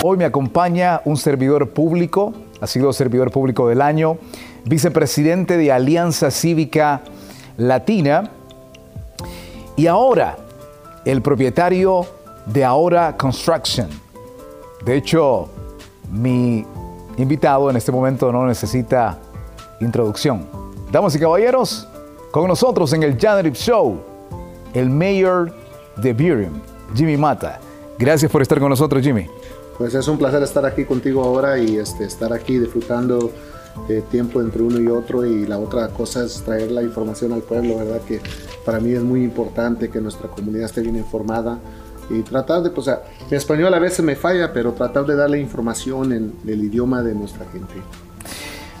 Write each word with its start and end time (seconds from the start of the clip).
Hoy 0.00 0.16
me 0.16 0.24
acompaña 0.24 1.00
un 1.04 1.16
servidor 1.16 1.70
público, 1.70 2.32
ha 2.60 2.68
sido 2.68 2.92
servidor 2.92 3.32
público 3.32 3.68
del 3.68 3.82
año, 3.82 4.16
vicepresidente 4.64 5.56
de 5.56 5.72
Alianza 5.72 6.30
Cívica 6.30 7.02
Latina 7.56 8.30
y 9.74 9.88
ahora 9.88 10.36
el 11.04 11.20
propietario 11.20 12.06
de 12.46 12.64
Ahora 12.64 13.16
Construction. 13.16 13.88
De 14.84 14.96
hecho, 14.96 15.48
mi 16.12 16.64
invitado 17.16 17.68
en 17.68 17.76
este 17.76 17.90
momento 17.90 18.30
no 18.30 18.46
necesita 18.46 19.18
introducción. 19.80 20.46
Damas 20.92 21.16
y 21.16 21.18
caballeros, 21.18 21.88
con 22.30 22.46
nosotros 22.46 22.92
en 22.92 23.02
el 23.02 23.18
Janrip 23.18 23.56
Show, 23.56 23.98
el 24.74 24.90
mayor 24.90 25.52
de 25.96 26.12
Buriram, 26.12 26.62
Jimmy 26.94 27.16
Mata. 27.16 27.58
Gracias 27.98 28.30
por 28.30 28.42
estar 28.42 28.60
con 28.60 28.68
nosotros, 28.68 29.02
Jimmy. 29.02 29.26
Pues 29.78 29.94
es 29.94 30.08
un 30.08 30.18
placer 30.18 30.42
estar 30.42 30.66
aquí 30.66 30.84
contigo 30.84 31.22
ahora 31.22 31.58
y 31.58 31.76
este, 31.76 32.04
estar 32.04 32.32
aquí 32.32 32.58
disfrutando 32.58 33.32
de 33.86 34.02
tiempo 34.02 34.40
entre 34.40 34.62
uno 34.62 34.80
y 34.80 34.88
otro 34.88 35.24
y 35.24 35.46
la 35.46 35.58
otra 35.58 35.88
cosa 35.88 36.24
es 36.24 36.42
traer 36.42 36.72
la 36.72 36.82
información 36.82 37.32
al 37.32 37.42
pueblo, 37.42 37.78
¿verdad? 37.78 38.00
Que 38.02 38.20
para 38.64 38.80
mí 38.80 38.90
es 38.90 39.02
muy 39.02 39.22
importante 39.22 39.88
que 39.88 40.00
nuestra 40.00 40.28
comunidad 40.28 40.64
esté 40.64 40.80
bien 40.80 40.96
informada 40.96 41.60
y 42.10 42.22
tratar 42.22 42.62
de, 42.62 42.70
pues, 42.70 42.88
o 42.88 42.90
sea, 42.90 43.02
mi 43.30 43.36
español 43.36 43.72
a 43.74 43.78
veces 43.78 44.04
me 44.04 44.16
falla, 44.16 44.52
pero 44.52 44.72
tratar 44.72 45.06
de 45.06 45.14
darle 45.14 45.38
información 45.38 46.12
en 46.12 46.34
el 46.46 46.64
idioma 46.64 47.02
de 47.02 47.14
nuestra 47.14 47.46
gente. 47.52 47.74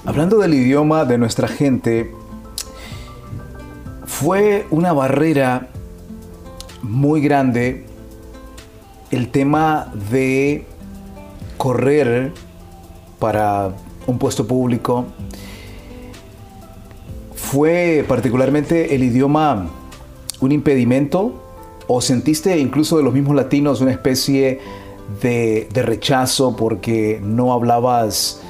Hablando 0.04 0.38
del 0.38 0.54
idioma 0.54 1.04
de 1.04 1.18
nuestra 1.18 1.46
gente, 1.46 2.12
fue 4.04 4.66
una 4.70 4.92
barrera 4.92 5.68
muy 6.82 7.20
grande 7.20 7.84
el 9.10 9.30
tema 9.30 9.92
de 10.10 10.66
correr 11.58 12.32
para 13.18 13.72
un 14.06 14.18
puesto 14.18 14.46
público. 14.46 15.04
¿Fue 17.34 18.04
particularmente 18.08 18.94
el 18.94 19.02
idioma 19.02 19.68
un 20.40 20.52
impedimento 20.52 21.32
o 21.86 22.00
sentiste 22.00 22.58
incluso 22.58 22.96
de 22.96 23.02
los 23.02 23.12
mismos 23.12 23.34
latinos 23.34 23.80
una 23.80 23.90
especie 23.90 24.60
de, 25.22 25.68
de 25.72 25.82
rechazo 25.82 26.56
porque 26.56 27.20
no 27.22 27.52
hablabas 27.52 28.40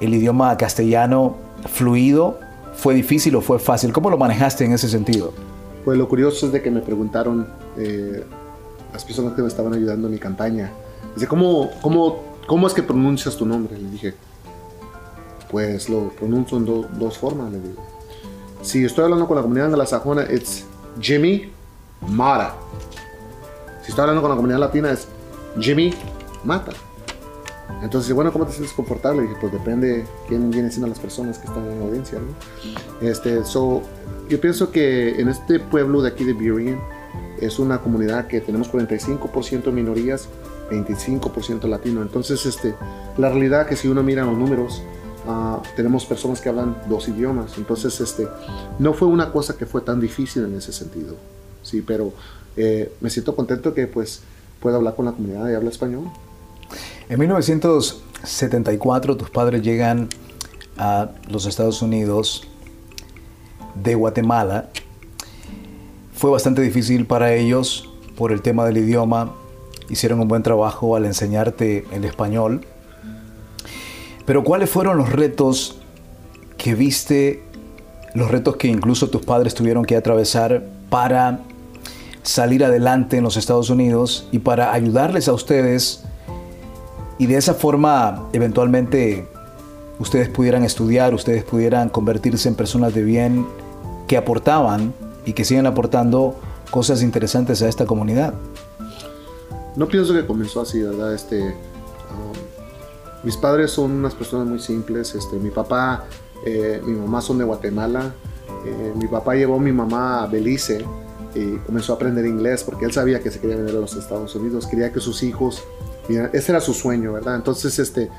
el 0.00 0.14
idioma 0.14 0.56
castellano 0.56 1.36
fluido? 1.66 2.38
¿Fue 2.74 2.94
difícil 2.94 3.36
o 3.36 3.40
fue 3.40 3.58
fácil? 3.58 3.92
¿Cómo 3.92 4.10
lo 4.10 4.18
manejaste 4.18 4.64
en 4.64 4.72
ese 4.72 4.88
sentido? 4.88 5.32
Pues 5.84 5.98
lo 5.98 6.08
curioso 6.08 6.46
es 6.46 6.52
de 6.52 6.62
que 6.62 6.70
me 6.70 6.80
preguntaron 6.80 7.46
eh, 7.76 8.24
las 8.92 9.04
personas 9.04 9.34
que 9.34 9.42
me 9.42 9.48
estaban 9.48 9.72
ayudando 9.74 10.08
en 10.08 10.14
mi 10.14 10.18
campaña, 10.18 10.70
dice, 11.14 11.26
¿cómo, 11.26 11.70
cómo, 11.80 12.29
cómo 12.50 12.66
es 12.66 12.74
que 12.74 12.82
pronuncias 12.82 13.36
tu 13.36 13.46
nombre? 13.46 13.78
Le 13.78 13.88
dije, 13.90 14.14
pues 15.52 15.88
lo 15.88 16.08
pronuncio 16.08 16.58
en 16.58 16.64
dos 16.98 17.16
formas, 17.16 17.52
le 17.52 17.60
digo. 17.60 17.80
Si 18.60 18.84
estoy 18.84 19.04
hablando 19.04 19.28
con 19.28 19.36
la 19.36 19.42
comunidad 19.42 19.68
anglosajona, 19.68 20.24
es 20.24 20.64
Jimmy 21.00 21.52
Mara. 22.08 22.56
Si 23.82 23.90
estoy 23.90 24.02
hablando 24.02 24.20
con 24.20 24.30
la 24.30 24.36
comunidad 24.36 24.58
latina, 24.58 24.90
es 24.90 25.06
Jimmy 25.60 25.94
Mata. 26.42 26.72
Entonces, 27.82 28.12
bueno, 28.12 28.32
¿cómo 28.32 28.46
te 28.46 28.50
sientes 28.50 28.72
confortable? 28.72 29.22
Dije, 29.22 29.36
pues 29.40 29.52
depende 29.52 30.04
quién 30.26 30.50
vienen 30.50 30.72
siendo 30.72 30.88
las 30.88 30.98
personas 30.98 31.38
que 31.38 31.46
están 31.46 31.64
en 31.70 31.78
la 31.78 31.86
audiencia, 31.86 32.18
¿no? 32.18 33.06
Este, 33.08 33.44
so, 33.44 33.80
yo 34.28 34.40
pienso 34.40 34.72
que 34.72 35.20
en 35.20 35.28
este 35.28 35.60
pueblo 35.60 36.02
de 36.02 36.08
aquí 36.08 36.24
de 36.24 36.32
Burien 36.32 36.80
es 37.40 37.58
una 37.58 37.80
comunidad 37.80 38.26
que 38.26 38.40
tenemos 38.40 38.70
45% 38.70 39.72
minorías, 39.72 40.28
25% 40.70 41.68
latino. 41.68 42.02
Entonces, 42.02 42.46
este, 42.46 42.74
la 43.16 43.28
realidad 43.30 43.66
que 43.66 43.76
si 43.76 43.88
uno 43.88 44.02
mira 44.02 44.24
los 44.24 44.36
números, 44.36 44.82
uh, 45.26 45.60
tenemos 45.76 46.04
personas 46.04 46.40
que 46.40 46.48
hablan 46.48 46.76
dos 46.88 47.08
idiomas. 47.08 47.56
Entonces, 47.58 48.00
este, 48.00 48.28
no 48.78 48.92
fue 48.92 49.08
una 49.08 49.32
cosa 49.32 49.56
que 49.56 49.66
fue 49.66 49.80
tan 49.80 50.00
difícil 50.00 50.44
en 50.44 50.54
ese 50.56 50.72
sentido. 50.72 51.16
Sí, 51.62 51.82
pero 51.82 52.12
eh, 52.56 52.92
me 53.00 53.10
siento 53.10 53.36
contento 53.36 53.74
que 53.74 53.86
pues 53.86 54.22
pueda 54.60 54.76
hablar 54.76 54.94
con 54.94 55.06
la 55.06 55.12
comunidad 55.12 55.48
y 55.50 55.54
habla 55.54 55.70
español. 55.70 56.10
En 57.08 57.18
1974 57.18 59.16
tus 59.16 59.30
padres 59.30 59.62
llegan 59.62 60.08
a 60.76 61.10
los 61.28 61.46
Estados 61.46 61.82
Unidos 61.82 62.46
de 63.74 63.94
Guatemala. 63.94 64.70
Fue 66.20 66.30
bastante 66.30 66.60
difícil 66.60 67.06
para 67.06 67.32
ellos 67.32 67.88
por 68.14 68.30
el 68.30 68.42
tema 68.42 68.66
del 68.66 68.76
idioma. 68.76 69.32
Hicieron 69.88 70.20
un 70.20 70.28
buen 70.28 70.42
trabajo 70.42 70.94
al 70.94 71.06
enseñarte 71.06 71.86
el 71.92 72.04
español. 72.04 72.60
Pero 74.26 74.44
¿cuáles 74.44 74.68
fueron 74.68 74.98
los 74.98 75.10
retos 75.10 75.78
que 76.58 76.74
viste, 76.74 77.42
los 78.12 78.30
retos 78.30 78.56
que 78.56 78.68
incluso 78.68 79.08
tus 79.08 79.24
padres 79.24 79.54
tuvieron 79.54 79.86
que 79.86 79.96
atravesar 79.96 80.62
para 80.90 81.40
salir 82.22 82.66
adelante 82.66 83.16
en 83.16 83.24
los 83.24 83.38
Estados 83.38 83.70
Unidos 83.70 84.28
y 84.30 84.40
para 84.40 84.74
ayudarles 84.74 85.26
a 85.26 85.32
ustedes 85.32 86.04
y 87.16 87.24
de 87.28 87.38
esa 87.38 87.54
forma 87.54 88.28
eventualmente 88.34 89.26
ustedes 89.98 90.28
pudieran 90.28 90.64
estudiar, 90.64 91.14
ustedes 91.14 91.44
pudieran 91.44 91.88
convertirse 91.88 92.46
en 92.46 92.56
personas 92.56 92.92
de 92.92 93.04
bien 93.04 93.46
que 94.06 94.18
aportaban 94.18 94.92
y 95.24 95.32
que 95.32 95.44
siguen 95.44 95.66
aportando 95.66 96.36
cosas 96.70 97.02
interesantes 97.02 97.62
a 97.62 97.68
esta 97.68 97.86
comunidad. 97.86 98.34
No 99.76 99.88
pienso 99.88 100.12
que 100.12 100.26
comenzó 100.26 100.60
así, 100.60 100.82
¿verdad? 100.82 101.14
Este, 101.14 101.40
um, 101.40 101.52
mis 103.22 103.36
padres 103.36 103.70
son 103.70 103.92
unas 103.92 104.14
personas 104.14 104.46
muy 104.46 104.58
simples. 104.58 105.14
Este, 105.14 105.36
mi 105.36 105.50
papá, 105.50 106.04
eh, 106.44 106.80
mi 106.84 106.92
mamá 106.92 107.20
son 107.20 107.38
de 107.38 107.44
Guatemala. 107.44 108.12
Eh, 108.66 108.92
mi 108.96 109.06
papá 109.06 109.34
llevó 109.34 109.56
a 109.56 109.60
mi 109.60 109.72
mamá 109.72 110.22
a 110.22 110.26
Belice 110.26 110.84
y 111.34 111.56
comenzó 111.58 111.92
a 111.92 111.96
aprender 111.96 112.26
inglés 112.26 112.64
porque 112.64 112.84
él 112.84 112.92
sabía 112.92 113.20
que 113.20 113.30
se 113.30 113.38
quería 113.38 113.56
venir 113.56 113.76
a 113.76 113.80
los 113.80 113.94
Estados 113.94 114.34
Unidos. 114.34 114.66
Quería 114.66 114.92
que 114.92 115.00
sus 115.00 115.22
hijos 115.22 115.62
ese 116.32 116.52
era 116.52 116.60
su 116.60 116.74
sueño, 116.74 117.12
¿verdad? 117.12 117.36
Entonces, 117.36 117.78
este, 117.78 118.10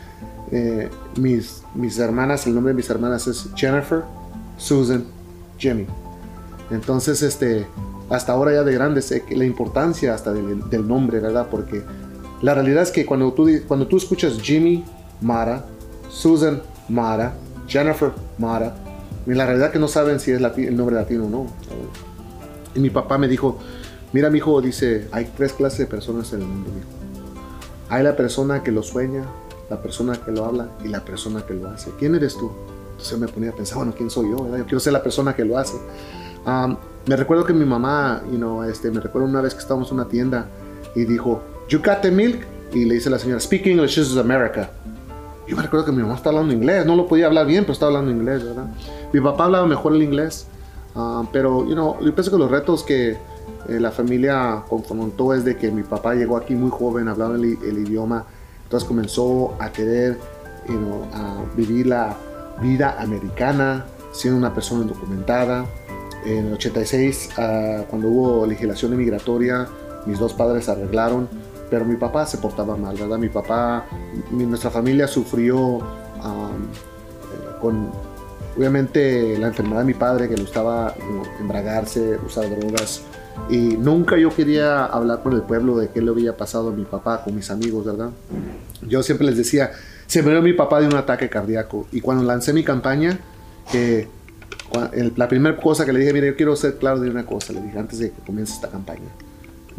eh, 0.52 0.90
mis, 1.18 1.64
mis 1.76 1.98
hermanas, 2.00 2.48
el 2.48 2.56
nombre 2.56 2.72
de 2.74 2.78
mis 2.78 2.90
hermanas 2.90 3.28
es 3.28 3.50
Jennifer, 3.56 4.04
Susan, 4.58 5.06
Jimmy. 5.58 5.88
Entonces, 6.72 7.22
este, 7.22 7.68
hasta 8.09 8.32
ahora 8.32 8.54
ya 8.54 8.64
de 8.64 8.74
grande 8.74 9.02
sé 9.02 9.24
la 9.30 9.46
importancia 9.46 10.14
hasta 10.14 10.34
del, 10.34 10.70
del, 10.70 10.88
nombre, 10.88 11.20
¿verdad? 11.20 11.48
Porque 11.52 11.84
la 12.42 12.54
realidad 12.54 12.84
es 12.84 12.92
que 12.92 13.06
cuando 13.06 13.34
tú, 13.34 13.50
cuando 13.68 13.88
tú 13.88 13.98
escuchas 13.98 14.40
Jimmy 14.42 14.84
Mara, 15.22 15.66
Susan 16.09 16.62
Mara, 16.90 17.34
Jennifer 17.68 18.12
Mara, 18.38 18.76
la 19.26 19.46
realidad 19.46 19.68
es 19.68 19.74
que 19.74 19.80
no 19.80 19.88
saben 19.88 20.20
si 20.20 20.32
es 20.32 20.42
el 20.42 20.76
nombre 20.76 20.96
latino 20.96 21.26
o 21.26 21.30
no. 21.30 21.48
Y 22.74 22.80
mi 22.80 22.90
papá 22.90 23.18
me 23.18 23.28
dijo, 23.28 23.59
mira 24.14 24.30
mi 24.30 24.38
hijo, 24.40 24.62
dice, 24.62 25.08
hay 25.12 25.32
tres 25.38 25.53
clases 25.53 25.80
de 25.80 25.86
personas 25.86 26.32
en 26.34 26.42
el 26.42 26.48
mundo, 26.48 26.70
hay 27.90 28.03
la 28.03 28.16
persona 28.16 28.64
que 28.64 28.72
lo 28.72 28.82
sueña, 28.82 29.26
la 29.70 29.82
persona 29.82 30.14
que 30.14 30.32
lo 30.32 30.46
habla 30.46 30.70
y 30.84 30.88
la 30.88 31.03
persona 31.03 31.46
que 31.46 31.53
lo 31.53 31.70
hace. 31.70 31.92
¿Quién 32.00 32.16
eres 32.16 32.36
tú? 32.36 32.52
Entonces 32.92 33.20
me 33.20 33.28
ponía 33.28 33.50
a 33.50 33.53
pensar, 33.53 33.78
bueno, 33.78 33.94
¿quién 33.96 34.09
soy 34.09 34.30
yo? 34.30 34.58
Yo 34.58 34.64
quiero 34.66 34.80
ser 34.80 34.94
la 34.94 35.03
persona 35.03 35.36
que 35.36 35.46
lo 35.46 35.58
hace. 35.58 35.78
Me 36.46 37.16
recuerdo 37.16 37.46
que 37.46 37.53
mi 37.53 37.66
mamá, 37.66 38.22
you 38.31 38.38
know, 38.38 38.63
este, 38.63 38.91
me 38.91 39.00
recuerdo 39.00 39.28
una 39.28 39.41
vez 39.41 39.53
que 39.53 39.59
estábamos 39.59 39.90
en 39.90 39.96
una 39.96 40.07
tienda 40.07 40.47
y 40.96 41.06
dijo, 41.06 41.41
You 41.69 41.79
got 41.79 42.02
the 42.02 42.12
milk? 42.12 42.46
Y 42.74 42.85
le 42.85 42.96
dice 42.96 43.09
a 43.09 43.13
la 43.13 43.19
señora, 43.19 43.40
Speak 43.40 43.66
English, 43.66 43.96
this 43.96 44.12
is 44.12 44.18
America. 44.18 44.69
Yo 45.47 45.56
me 45.56 45.63
recuerdo 45.63 45.85
que 45.85 45.91
mi 45.91 46.02
mamá 46.02 46.16
está 46.16 46.29
hablando 46.29 46.53
inglés, 46.53 46.85
no 46.85 46.96
lo 46.96 47.07
podía 47.07 47.25
hablar 47.25 47.46
bien, 47.46 47.63
pero 47.63 47.74
estaba 47.74 47.90
hablando 47.90 48.12
inglés, 48.12 48.44
¿verdad? 48.44 48.68
Mi 49.12 49.19
papá 49.19 49.46
hablaba 49.46 49.68
mejor 49.68 49.94
el 49.94 50.03
inglés, 50.03 50.47
pero, 51.31 51.66
you 51.66 51.74
know, 51.74 52.00
yo 52.02 52.13
pienso 52.13 52.31
que 52.31 52.38
los 52.38 52.50
retos 52.50 52.84
que, 52.84 53.18
eh, 53.68 53.79
la 53.79 53.91
familia 53.91 54.63
confrontó 54.68 55.34
es 55.34 55.46
de 55.46 55.58
que 55.58 55.72
mi 55.72 55.84
papá 55.84 56.16
llegó 56.16 56.38
aquí 56.38 56.56
muy 56.56 56.72
joven, 56.72 57.08
hablaba 57.08 57.35
el, 57.35 57.46
idioma, 57.46 58.25
entonces 58.63 58.88
comenzó 58.88 59.55
a 59.59 59.72
querer 59.72 60.17
a 61.14 61.41
vivir 61.55 61.87
la 61.87 62.16
vida 62.61 62.96
americana, 62.99 63.85
siendo 64.14 64.37
una 64.37 64.53
persona 64.53 64.84
indocumentada. 64.84 65.66
En 66.26 66.47
el 66.47 66.53
86, 66.53 67.29
ah, 67.38 67.84
cuando 67.90 68.08
hubo 68.08 68.46
legislación 68.46 68.96
migratoria, 68.96 69.68
mis 70.06 70.20
dos 70.20 70.34
padres 70.34 70.70
arreglaron, 70.70 71.28
pero 71.70 71.85
mi 71.85 71.96
papá 71.96 72.26
se 72.26 72.38
portaba 72.38 72.76
mal, 72.76 72.96
¿verdad? 72.96 73.18
Mi 73.18 73.29
papá, 73.29 73.85
nuestra 74.32 74.70
familia 74.70 75.08
sufrió 75.08 75.78
eh, 75.78 75.82
con, 77.59 77.90
obviamente, 78.58 79.38
la 79.38 79.47
enfermedad 79.47 79.79
de 79.79 79.85
mi 79.85 79.94
padre, 79.94 80.28
que 80.28 80.35
le 80.35 80.41
gustaba 80.41 80.94
embragarse, 81.40 82.18
usar 82.26 82.50
drogas, 82.50 83.03
y 83.50 83.78
nunca 83.78 84.18
yo 84.18 84.29
quería 84.29 84.85
hablar 84.85 85.23
con 85.23 85.34
el 85.34 85.41
pueblo 85.41 85.78
de 85.78 85.90
qué 85.90 86.02
le 86.02 86.12
había 86.12 86.38
pasado 86.38 86.70
a 86.70 86.72
mi 86.72 86.84
papá 86.84 87.23
con 87.23 87.35
mis 87.35 87.50
amigos, 87.50 87.85
¿verdad? 87.85 88.12
Yo 88.88 89.03
siempre 89.03 89.28
les 89.28 89.38
decía, 89.38 89.72
se 90.08 90.22
murió 90.22 90.41
mi 90.41 90.53
papá 90.53 90.82
de 90.82 90.88
un 90.88 90.96
ataque 90.96 91.29
cardíaco. 91.29 91.88
Y 91.91 92.02
cuando 92.02 92.23
lancé 92.23 92.53
mi 92.53 92.64
campaña, 92.64 93.20
que 93.72 94.08
la 95.16 95.28
primera 95.28 95.58
cosa 95.58 95.85
que 95.85 95.94
le 95.94 96.00
dije, 96.00 96.14
mire, 96.14 96.28
yo 96.28 96.35
quiero 96.35 96.56
ser 96.56 96.78
claro 96.78 97.00
de 97.00 97.09
una 97.09 97.26
cosa, 97.26 97.53
le 97.53 97.62
dije 97.62 97.78
antes 97.78 98.00
de 98.00 98.12
que 98.12 98.22
comience 98.22 98.53
esta 98.53 98.70
campaña. 98.70 99.09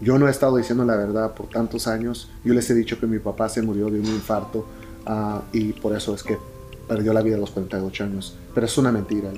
yo 0.01 0.19
no 0.19 0.29
he 0.29 0.31
estado 0.31 0.57
diciendo 0.57 0.85
la 0.85 0.97
verdad 0.97 1.33
por 1.33 1.49
tantos 1.49 1.87
años. 1.87 2.29
Yo 2.45 2.55
les 2.55 2.69
he 2.71 2.75
dicho 2.75 2.99
que 2.99 3.07
mi 3.07 3.19
papá 3.19 3.49
se 3.49 3.63
murió 3.63 3.87
de 3.87 4.01
un 4.01 4.07
infarto 4.07 4.67
ah, 5.07 5.43
y 5.53 5.73
por 5.73 5.97
eso 5.97 6.15
es 6.15 6.23
que 6.23 6.39
perdió 6.89 7.13
la 7.13 7.23
vida 7.23 7.37
a 7.37 7.39
los 7.39 7.51
48 7.51 8.05
años. 8.05 8.37
Pero 8.55 8.67
es 8.67 8.77
una 8.79 8.93
mentira. 8.93 9.31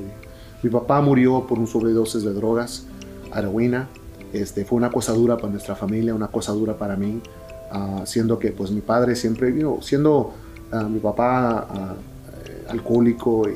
Mi 0.63 0.71
papá 0.71 1.01
murió 1.01 1.47
por 1.47 1.59
un 1.59 1.67
sobredosis 1.67 2.23
de 2.25 2.33
drogas, 2.33 2.87
heroína. 3.35 3.89
Este, 4.33 4.65
fue 4.65 4.79
una 4.79 4.91
cosa 4.91 5.13
dura 5.13 5.37
para 5.37 5.51
nuestra 5.51 5.77
familia, 5.77 6.15
una 6.15 6.29
cosa 6.29 6.53
dura 6.53 6.77
para 6.77 6.97
mí, 6.97 7.21
uh, 7.73 8.05
siendo 8.07 8.39
que 8.39 8.51
pues 8.51 8.71
mi 8.71 8.81
padre 8.81 9.15
siempre, 9.15 9.53
vio 9.53 9.79
siendo 9.81 10.33
uh, 10.73 10.89
mi 10.89 10.99
papá 10.99 11.69
uh, 11.71 12.71
alcohólico 12.71 13.49
y 13.49 13.55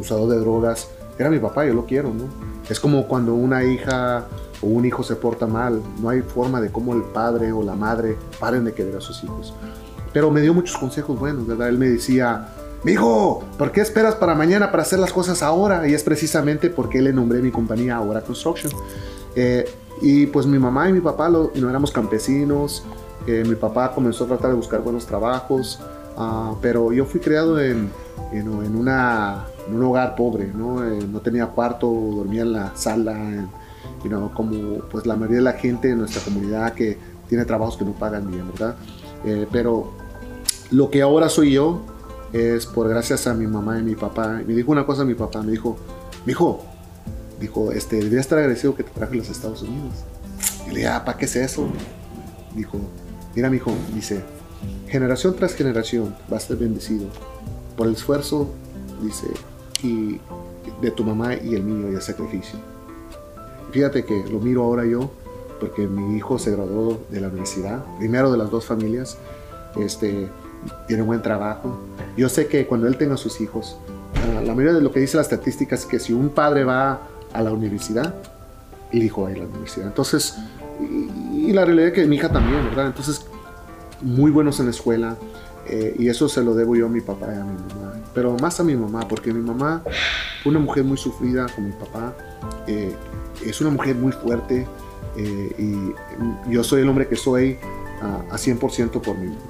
usador 0.00 0.28
de 0.28 0.38
drogas, 0.38 0.88
era 1.18 1.30
mi 1.30 1.38
papá, 1.38 1.66
yo 1.66 1.74
lo 1.74 1.86
quiero, 1.86 2.12
¿no? 2.12 2.24
Es 2.68 2.78
como 2.78 3.06
cuando 3.08 3.34
una 3.34 3.64
hija 3.64 4.26
o 4.60 4.66
un 4.66 4.84
hijo 4.84 5.02
se 5.02 5.16
porta 5.16 5.46
mal, 5.46 5.82
no 6.00 6.08
hay 6.08 6.22
forma 6.22 6.60
de 6.60 6.70
cómo 6.70 6.94
el 6.94 7.02
padre 7.02 7.52
o 7.52 7.62
la 7.62 7.74
madre 7.74 8.16
paren 8.38 8.64
de 8.64 8.72
querer 8.72 8.96
a 8.96 9.00
sus 9.00 9.22
hijos. 9.24 9.54
Pero 10.12 10.30
me 10.30 10.40
dio 10.40 10.54
muchos 10.54 10.76
consejos 10.76 11.18
buenos, 11.18 11.46
¿verdad? 11.46 11.68
Él 11.68 11.78
me 11.78 11.88
decía, 11.88 12.48
hijo, 12.84 13.44
¿por 13.56 13.72
qué 13.72 13.80
esperas 13.80 14.14
para 14.14 14.34
mañana 14.34 14.70
para 14.70 14.82
hacer 14.82 14.98
las 14.98 15.12
cosas 15.12 15.42
ahora? 15.42 15.86
Y 15.88 15.94
es 15.94 16.02
precisamente 16.02 16.70
porque 16.70 17.02
le 17.02 17.12
nombré 17.12 17.40
mi 17.40 17.50
compañía 17.50 17.96
Ahora 17.96 18.22
Construction. 18.22 18.72
Eh, 19.34 19.68
y 20.00 20.26
pues 20.26 20.46
mi 20.46 20.58
mamá 20.58 20.88
y 20.88 20.92
mi 20.92 21.00
papá 21.00 21.28
no 21.28 21.50
éramos 21.54 21.90
campesinos. 21.90 22.84
Eh, 23.26 23.44
mi 23.46 23.56
papá 23.56 23.92
comenzó 23.92 24.24
a 24.24 24.28
tratar 24.28 24.50
de 24.50 24.56
buscar 24.56 24.80
buenos 24.80 25.06
trabajos. 25.06 25.80
Uh, 26.16 26.56
pero 26.60 26.92
yo 26.92 27.04
fui 27.04 27.20
criado 27.20 27.60
en, 27.60 27.90
en, 28.32 28.48
una, 28.48 29.44
en 29.68 29.74
un 29.74 29.82
hogar 29.84 30.16
pobre, 30.16 30.50
¿no? 30.52 30.84
Eh, 30.84 31.06
no 31.10 31.20
tenía 31.20 31.46
cuarto, 31.46 31.86
dormía 31.86 32.42
en 32.42 32.52
la 32.52 32.76
sala, 32.76 33.12
en, 33.12 33.48
como 34.34 34.78
pues 34.90 35.06
la 35.06 35.16
mayoría 35.16 35.38
de 35.38 35.42
la 35.42 35.52
gente 35.52 35.90
en 35.90 35.98
nuestra 35.98 36.22
comunidad 36.22 36.72
que 36.72 36.96
tiene 37.28 37.44
trabajos 37.44 37.76
que 37.76 37.84
no 37.84 37.92
pagan 37.92 38.30
bien, 38.30 38.50
¿verdad? 38.50 38.76
Eh, 39.24 39.46
pero 39.52 39.92
lo 40.70 40.90
que 40.90 41.02
ahora 41.02 41.28
soy 41.28 41.52
yo 41.52 41.80
es 42.32 42.66
por 42.66 42.88
gracias 42.88 43.26
a 43.26 43.34
mi 43.34 43.46
mamá 43.46 43.78
y 43.78 43.82
mi 43.82 43.94
papá. 43.94 44.40
Me 44.46 44.54
dijo 44.54 44.70
una 44.72 44.86
cosa 44.86 45.04
mi 45.04 45.14
papá, 45.14 45.42
me 45.42 45.52
dijo, 45.52 45.76
mi 46.24 46.32
hijo, 46.32 46.60
dijo, 47.40 47.72
este, 47.72 47.96
debería 47.96 48.20
estar 48.20 48.38
agradecido 48.38 48.74
que 48.74 48.84
te 48.84 48.90
traje 48.90 49.14
a 49.14 49.16
los 49.16 49.28
Estados 49.28 49.62
Unidos. 49.62 49.94
Y 50.66 50.70
le 50.70 50.76
dije, 50.76 50.88
ah, 50.88 51.04
¿para 51.04 51.18
qué 51.18 51.26
es 51.26 51.36
eso? 51.36 51.68
Dijo, 52.54 52.78
mira, 53.34 53.50
mi 53.50 53.56
hijo, 53.56 53.72
dice, 53.94 54.22
generación 54.88 55.34
tras 55.36 55.54
generación 55.54 56.14
va 56.32 56.36
a 56.36 56.40
ser 56.40 56.56
bendecido 56.56 57.06
por 57.76 57.86
el 57.86 57.94
esfuerzo, 57.94 58.48
dice, 59.02 59.26
y 59.82 60.20
de 60.80 60.90
tu 60.90 61.04
mamá 61.04 61.34
y 61.34 61.54
el 61.54 61.62
mío 61.62 61.90
y 61.90 61.94
el 61.94 62.02
sacrificio. 62.02 62.58
Fíjate 63.70 64.04
que 64.04 64.24
lo 64.30 64.40
miro 64.40 64.64
ahora 64.64 64.84
yo, 64.84 65.10
porque 65.60 65.86
mi 65.86 66.16
hijo 66.16 66.38
se 66.38 66.52
graduó 66.52 67.00
de 67.10 67.20
la 67.20 67.28
universidad, 67.28 67.84
primero 67.98 68.30
de 68.30 68.38
las 68.38 68.50
dos 68.50 68.64
familias, 68.64 69.18
este, 69.76 70.28
tiene 70.86 71.02
buen 71.02 71.22
trabajo. 71.22 71.78
Yo 72.16 72.28
sé 72.28 72.46
que 72.46 72.66
cuando 72.66 72.86
él 72.86 72.96
tenga 72.96 73.16
sus 73.16 73.40
hijos, 73.40 73.76
ah, 74.16 74.40
la 74.42 74.54
mayoría 74.54 74.74
de 74.74 74.82
lo 74.82 74.92
que 74.92 75.00
dice 75.00 75.16
la 75.16 75.22
estadística 75.22 75.74
es 75.74 75.84
que 75.84 75.98
si 75.98 76.12
un 76.12 76.30
padre 76.30 76.64
va 76.64 77.02
a 77.32 77.42
la 77.42 77.52
universidad, 77.52 78.14
el 78.92 79.02
hijo 79.02 79.22
va 79.22 79.28
a 79.28 79.32
ir 79.32 79.38
a 79.38 79.42
la 79.42 79.48
universidad. 79.48 79.86
Entonces, 79.86 80.36
y, 80.80 81.52
la 81.52 81.64
realidad 81.64 81.88
es 81.88 81.94
que 81.94 82.06
mi 82.06 82.16
hija 82.16 82.30
también, 82.30 82.64
¿verdad? 82.64 82.86
Entonces, 82.86 83.26
muy 84.00 84.30
buenos 84.30 84.60
en 84.60 84.66
la 84.66 84.70
escuela, 84.70 85.16
eh, 85.68 85.94
y 85.98 86.08
eso 86.08 86.28
se 86.28 86.42
lo 86.42 86.54
debo 86.54 86.76
yo 86.76 86.86
a 86.86 86.88
mi 86.88 87.00
papá 87.00 87.26
y 87.34 87.38
a 87.38 87.44
mi 87.44 87.56
mamá. 87.56 87.92
Pero 88.14 88.36
más 88.38 88.58
a 88.60 88.64
mi 88.64 88.74
mamá, 88.74 89.06
porque 89.06 89.32
mi 89.32 89.40
mamá 89.40 89.82
fue 90.42 90.50
una 90.50 90.60
mujer 90.60 90.84
muy 90.84 90.96
sufrida 90.96 91.46
con 91.54 91.66
mi 91.66 91.72
papá. 91.72 92.14
Eh, 92.66 92.94
es 93.44 93.60
una 93.60 93.70
mujer 93.70 93.96
muy 93.96 94.12
fuerte 94.12 94.66
eh, 95.16 95.54
y 95.58 96.52
yo 96.52 96.64
soy 96.64 96.82
el 96.82 96.88
hombre 96.88 97.06
que 97.06 97.16
soy 97.16 97.58
a, 98.00 98.36
100% 98.36 99.00
por 99.00 99.16
mi 99.16 99.28
mamá. 99.28 99.40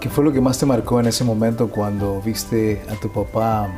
¿Qué 0.00 0.08
fue 0.08 0.24
lo 0.24 0.32
que 0.32 0.40
más 0.40 0.58
te 0.58 0.66
marcó 0.66 0.98
en 1.00 1.06
ese 1.06 1.24
momento 1.24 1.68
cuando 1.68 2.22
viste 2.22 2.82
a 2.88 2.94
tu 2.94 3.10
papá 3.12 3.68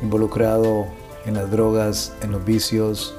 involucrado 0.00 0.86
en 1.26 1.34
las 1.34 1.50
drogas, 1.50 2.14
en 2.22 2.32
los 2.32 2.44
vicios? 2.44 3.14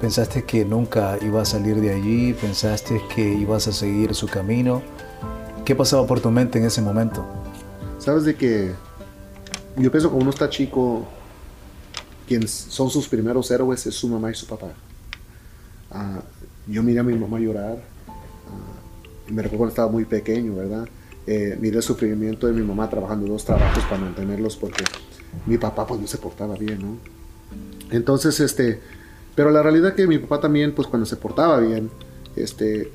¿Pensaste 0.00 0.44
que 0.44 0.64
nunca 0.64 1.18
iba 1.20 1.42
a 1.42 1.44
salir 1.44 1.80
de 1.80 1.92
allí? 1.92 2.32
¿Pensaste 2.32 3.02
que 3.14 3.34
ibas 3.34 3.66
a 3.66 3.72
seguir 3.72 4.14
su 4.14 4.28
camino? 4.28 4.82
¿Qué 5.70 5.76
pasaba 5.76 6.04
por 6.04 6.18
tu 6.18 6.32
mente 6.32 6.58
en 6.58 6.64
ese 6.64 6.82
momento? 6.82 7.24
Sabes 8.00 8.24
de 8.24 8.34
que 8.34 8.72
yo 9.76 9.88
pienso 9.92 10.10
que 10.10 10.16
uno 10.16 10.30
está 10.30 10.50
chico, 10.50 11.06
quienes 12.26 12.50
son 12.50 12.90
sus 12.90 13.06
primeros 13.06 13.48
héroes 13.52 13.86
es 13.86 13.94
su 13.94 14.08
mamá 14.08 14.32
y 14.32 14.34
su 14.34 14.48
papá. 14.48 14.72
Ah, 15.92 16.22
yo 16.66 16.82
miré 16.82 16.98
a 16.98 17.04
mi 17.04 17.14
mamá 17.14 17.38
llorar, 17.38 17.74
uh, 18.08 19.32
me 19.32 19.42
recuerdo 19.42 19.58
cuando 19.58 19.68
estaba 19.68 19.92
muy 19.92 20.04
pequeño, 20.06 20.56
¿verdad? 20.56 20.88
Eh, 21.24 21.56
miré 21.60 21.76
el 21.76 21.84
sufrimiento 21.84 22.48
de 22.48 22.52
mi 22.52 22.62
mamá 22.62 22.90
trabajando 22.90 23.28
dos 23.28 23.44
trabajos 23.44 23.84
para 23.84 24.00
mantenerlos 24.00 24.56
porque 24.56 24.82
mi 25.46 25.56
papá 25.56 25.86
pues 25.86 26.00
no 26.00 26.08
se 26.08 26.18
portaba 26.18 26.56
bien, 26.56 26.80
¿no? 26.80 26.96
Entonces, 27.92 28.40
este, 28.40 28.80
pero 29.36 29.52
la 29.52 29.62
realidad 29.62 29.90
es 29.90 29.94
que 29.94 30.08
mi 30.08 30.18
papá 30.18 30.40
también, 30.40 30.74
pues 30.74 30.88
cuando 30.88 31.06
se 31.06 31.14
portaba 31.14 31.60
bien, 31.60 31.92
este, 32.34 32.90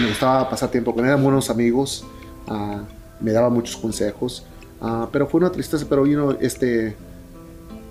me 0.00 0.08
gustaba 0.08 0.48
pasar 0.48 0.70
tiempo 0.70 0.94
con 0.94 1.04
él, 1.04 1.10
eran 1.10 1.22
buenos 1.22 1.50
amigos, 1.50 2.04
uh, 2.48 2.80
me 3.20 3.32
daba 3.32 3.50
muchos 3.50 3.76
consejos, 3.76 4.44
uh, 4.80 5.06
pero 5.12 5.26
fue 5.26 5.40
una 5.40 5.50
tristeza, 5.50 5.86
pero 5.88 6.06
you 6.06 6.14
know, 6.14 6.36
este, 6.40 6.96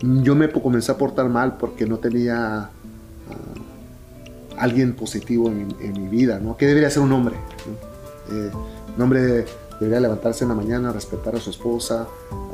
yo 0.04 0.36
me 0.36 0.52
comencé 0.52 0.92
a 0.92 0.98
portar 0.98 1.30
mal 1.30 1.58
porque 1.58 1.86
no 1.86 1.98
tenía 1.98 2.58
ah, 2.64 2.70
alguien 4.58 4.94
positivo 4.94 5.48
en, 5.50 5.94
mi 5.94 6.08
vida, 6.10 6.40
¿no? 6.40 6.58
¿Qué 6.58 6.68
debería 6.68 6.90
ser 6.90 7.04
un 7.04 7.12
hombre? 7.14 7.36
Eh, 8.32 8.52
un 8.96 9.02
hombre 9.02 9.46
debería 9.80 10.02
levantarse 10.02 10.44
en 10.44 10.50
la 10.50 10.56
mañana, 10.56 10.92
respetar 10.92 11.36
a 11.36 11.40
su 11.40 11.50
esposa, 11.50 12.08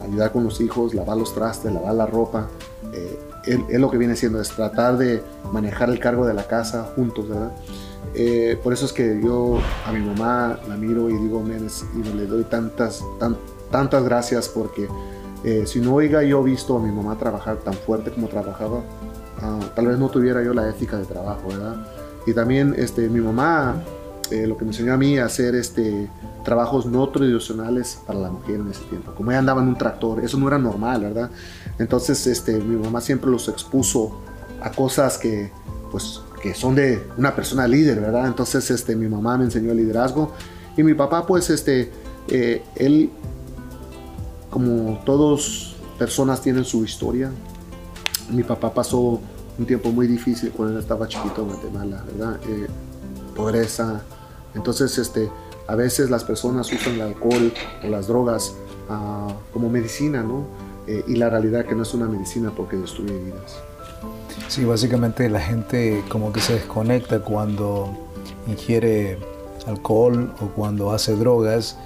ayudar 0.04 0.32
con 0.32 0.44
los 0.44 0.62
hijos, 0.62 0.94
lavar 0.94 1.18
los 1.18 1.34
trastes, 1.34 1.74
lavar 1.74 1.96
la 1.96 2.06
ropa. 2.06 2.48
Eh, 2.94 3.78
lo 3.80 3.90
que 3.90 3.98
viene 3.98 4.16
siendo 4.16 4.40
es 4.40 4.50
tratar 4.50 4.98
de 4.98 5.24
manejar 5.52 5.90
el 5.90 6.00
cargo 6.00 6.28
de 6.28 6.36
la 6.36 6.46
casa 6.46 6.92
juntos, 6.96 7.28
¿verdad? 7.28 7.52
Eh, 8.22 8.60
por 8.62 8.74
eso 8.74 8.86
es 8.86 8.92
que 8.92 9.18
yo 9.24 9.62
a 9.86 9.94
mi 9.94 10.02
mamá 10.02 10.60
la 10.68 10.76
miro 10.76 11.10
y 11.10 11.14
digo, 11.14 11.42
y 11.96 12.04
le 12.04 12.26
doy 12.26 12.44
tantas, 12.44 13.02
tantas 13.72 14.04
gracias 14.04 14.50
porque 14.50 14.90
eh, 15.46 15.64
si 15.66 15.80
no 15.80 15.96
hubiera 15.96 16.22
yo 16.24 16.44
visto 16.44 16.76
a 16.76 16.82
mi 16.82 16.92
mamá 16.92 17.18
trabajar 17.18 17.60
tan 17.60 17.76
fuerte 17.76 18.12
como 18.12 18.28
trabajaba, 18.28 18.82
ah, 19.42 19.60
tal 19.74 19.88
vez 19.88 19.98
no 19.98 20.10
tuviera 20.10 20.44
yo 20.44 20.54
la 20.54 20.68
ética 20.68 20.98
de 20.98 21.06
trabajo, 21.06 21.48
¿verdad? 21.48 21.78
Y 22.26 22.34
también 22.34 22.76
este, 22.78 23.08
mi 23.08 23.22
mamá, 23.22 23.82
eh, 24.32 24.46
lo 24.46 24.58
que 24.58 24.66
me 24.66 24.72
enseñó 24.72 24.96
a 24.96 24.98
mí 24.98 25.18
a 25.18 25.24
hacer 25.24 25.56
este, 25.56 26.10
trabajos 26.44 26.86
no 26.88 27.08
tradicionales 27.08 28.02
para 28.06 28.20
la 28.20 28.32
mujer 28.32 28.56
en 28.56 28.70
ese 28.70 28.84
tiempo. 28.84 29.14
Como 29.16 29.32
ella 29.32 29.40
andaba 29.40 29.62
en 29.62 29.70
un 29.70 29.78
tractor, 29.78 30.26
eso 30.26 30.38
no 30.38 30.50
era 30.50 30.58
normal, 30.58 31.04
¿verdad? 31.04 31.32
Entonces 31.78 32.28
este, 32.28 32.58
mi 32.58 32.76
mamá 32.76 33.00
siempre 33.00 33.32
los 33.32 33.48
expuso 33.48 34.20
a 34.62 34.72
cosas 34.72 35.18
que, 35.18 35.54
pues, 35.90 36.22
que 36.42 36.54
son 36.54 36.76
de 36.76 37.02
una 37.18 37.36
persona 37.36 37.68
líder, 37.68 38.00
¿verdad? 38.00 38.28
Entonces 38.28 38.70
este, 38.72 38.96
mi 38.96 39.08
mamá 39.08 39.38
me 39.38 39.46
enseñó 39.46 39.72
el 39.72 39.78
liderazgo 39.78 40.34
y 40.78 40.84
mi 40.84 40.94
papá, 40.94 41.26
pues, 41.26 41.50
este, 41.50 41.92
eh, 42.30 42.64
él 42.76 43.10
como 44.50 45.00
todos 45.06 45.76
personas 45.98 46.42
tienen 46.42 46.64
su 46.64 46.84
historia. 46.84 47.32
Mi 48.32 48.44
papá 48.44 48.74
pasó 48.74 49.20
un 49.58 49.66
tiempo 49.66 49.92
muy 49.92 50.08
difícil 50.08 50.52
cuando 50.52 50.76
él 50.76 50.80
estaba 50.80 51.08
chiquito 51.08 51.42
en 51.42 51.48
Guatemala, 51.50 52.04
¿verdad? 52.12 52.40
Eh, 52.48 52.68
pobreza. 53.36 54.02
Entonces, 54.56 54.98
este, 54.98 55.30
a 55.68 55.76
veces 55.76 56.10
las 56.10 56.24
personas 56.24 56.72
usan 56.72 56.96
el 56.96 57.02
alcohol 57.02 57.52
o 57.84 57.88
las 57.88 58.08
drogas 58.08 58.54
ah, 58.90 59.28
como 59.52 59.70
medicina, 59.70 60.24
¿no? 60.24 60.46
Eh, 60.88 61.04
y 61.08 61.16
la 61.18 61.30
realidad 61.30 61.66
que 61.66 61.76
no 61.76 61.84
es 61.84 61.94
una 61.94 62.08
medicina 62.08 62.52
porque 62.56 62.78
destruye 62.78 63.18
vidas. 63.20 63.58
Sí, 64.48 64.66
básicamente 64.66 65.30
la 65.30 65.40
gente 65.40 66.04
como 66.10 66.34
que 66.34 66.42
se 66.42 66.54
desconecta 66.54 67.20
cuando 67.20 67.96
ingiere 68.48 69.20
alcohol 69.68 70.34
o 70.42 70.48
cuando 70.48 70.92
hace 70.92 71.16
drogas 71.16 71.78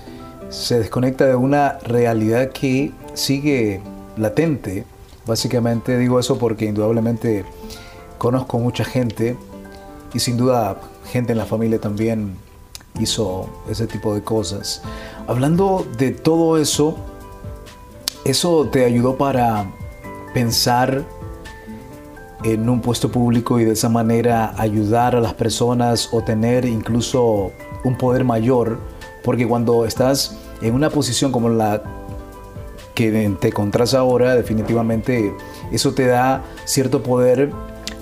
se 0.50 0.80
desconecta 0.80 1.26
de 1.26 1.36
una 1.36 1.80
realidad 1.80 2.52
que 2.52 2.92
sigue 3.14 3.82
latente. 4.18 4.86
Básicamente 5.26 5.98
digo 5.98 6.20
eso 6.20 6.38
porque 6.38 6.66
indudablemente 6.66 7.46
conozco 8.18 8.60
mucha 8.60 8.86
gente 8.86 9.36
y 10.14 10.20
sin 10.20 10.38
duda 10.38 10.78
gente 11.12 11.32
en 11.32 11.38
la 11.38 11.46
familia 11.46 11.80
también 11.80 12.38
hizo 13.00 13.50
ese 13.70 13.88
tipo 13.88 14.14
de 14.14 14.24
cosas. 14.24 14.82
Hablando 15.28 15.86
de 15.98 16.12
todo 16.12 16.58
eso, 16.58 16.98
¿eso 18.26 18.68
te 18.72 18.86
ayudó 18.86 19.18
para 19.18 19.72
pensar 20.34 21.04
en 22.44 22.70
un 22.70 22.82
puesto 22.82 23.12
público 23.12 23.60
y 23.60 23.66
de 23.66 23.74
esa 23.74 23.90
manera 23.90 24.54
ayudar 24.58 25.16
a 25.16 25.22
las 25.22 25.34
personas 25.34 26.10
o 26.12 26.24
tener 26.24 26.66
incluso 26.66 27.52
un 27.84 27.98
poder 27.98 28.24
mayor? 28.24 28.80
Porque 29.24 29.48
cuando 29.48 29.86
estás 29.86 30.38
en 30.62 30.74
una 30.74 30.90
posición 30.90 31.32
como 31.32 31.50
la 31.50 31.82
que 32.96 33.36
te 33.40 33.48
encontrás 33.48 33.94
ahora, 33.94 34.36
definitivamente 34.36 35.34
eso 35.72 35.94
te 35.94 36.06
da 36.06 36.44
cierto 36.66 37.02
poder 37.02 37.52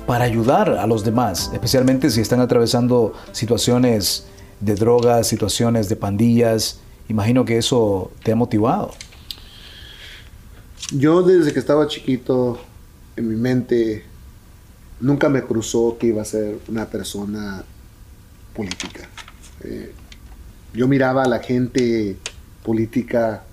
para 0.06 0.26
ayudar 0.26 0.70
a 0.70 0.88
los 0.88 1.06
demás, 1.06 1.52
especialmente 1.54 2.10
si 2.10 2.22
están 2.22 2.42
atravesando 2.42 3.14
situaciones 3.32 4.26
de 4.60 4.76
drogas, 4.76 5.28
situaciones 5.28 5.88
de 5.90 5.96
pandillas. 5.96 6.80
Imagino 7.08 7.46
que 7.46 7.58
eso 7.58 8.12
te 8.24 8.32
ha 8.32 8.36
motivado. 8.36 8.92
Yo 10.92 11.22
desde 11.22 11.54
que 11.54 11.60
estaba 11.60 11.88
chiquito, 11.88 12.60
en 13.16 13.30
mi 13.30 13.36
mente, 13.36 14.04
nunca 15.02 15.30
me 15.30 15.44
cruzó 15.44 15.98
que 16.00 16.08
iba 16.08 16.22
a 16.22 16.26
ser 16.26 16.60
una 16.68 16.86
persona 16.86 17.64
política. 18.56 19.10
Eh, 19.64 19.94
yo 20.74 20.88
miraba 20.88 21.24
a 21.24 21.28
la 21.28 21.40
gente 21.40 22.18
política 22.64 23.44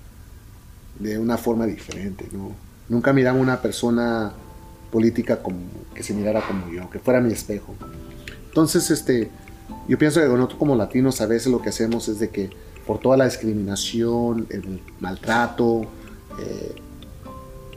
de 0.99 1.17
una 1.17 1.37
forma 1.37 1.65
diferente, 1.65 2.27
¿no? 2.31 2.51
Nunca 2.87 3.13
miraba 3.13 3.37
a 3.37 3.41
una 3.41 3.61
persona 3.61 4.31
política 4.91 5.41
como 5.41 5.59
que 5.93 6.03
se 6.03 6.13
mirara 6.13 6.41
como 6.41 6.71
yo, 6.71 6.89
que 6.89 6.99
fuera 6.99 7.19
mi 7.19 7.33
espejo. 7.33 7.75
Entonces, 8.47 8.89
este, 8.89 9.29
yo 9.87 9.97
pienso 9.97 10.21
que 10.21 10.27
nosotros 10.27 10.57
como 10.57 10.75
latinos 10.75 11.21
a 11.21 11.27
veces 11.27 11.51
lo 11.51 11.61
que 11.61 11.69
hacemos 11.69 12.07
es 12.07 12.19
de 12.19 12.29
que 12.29 12.49
por 12.87 12.99
toda 12.99 13.17
la 13.17 13.25
discriminación, 13.25 14.47
el 14.49 14.81
maltrato, 14.99 15.83
eh, 16.39 16.75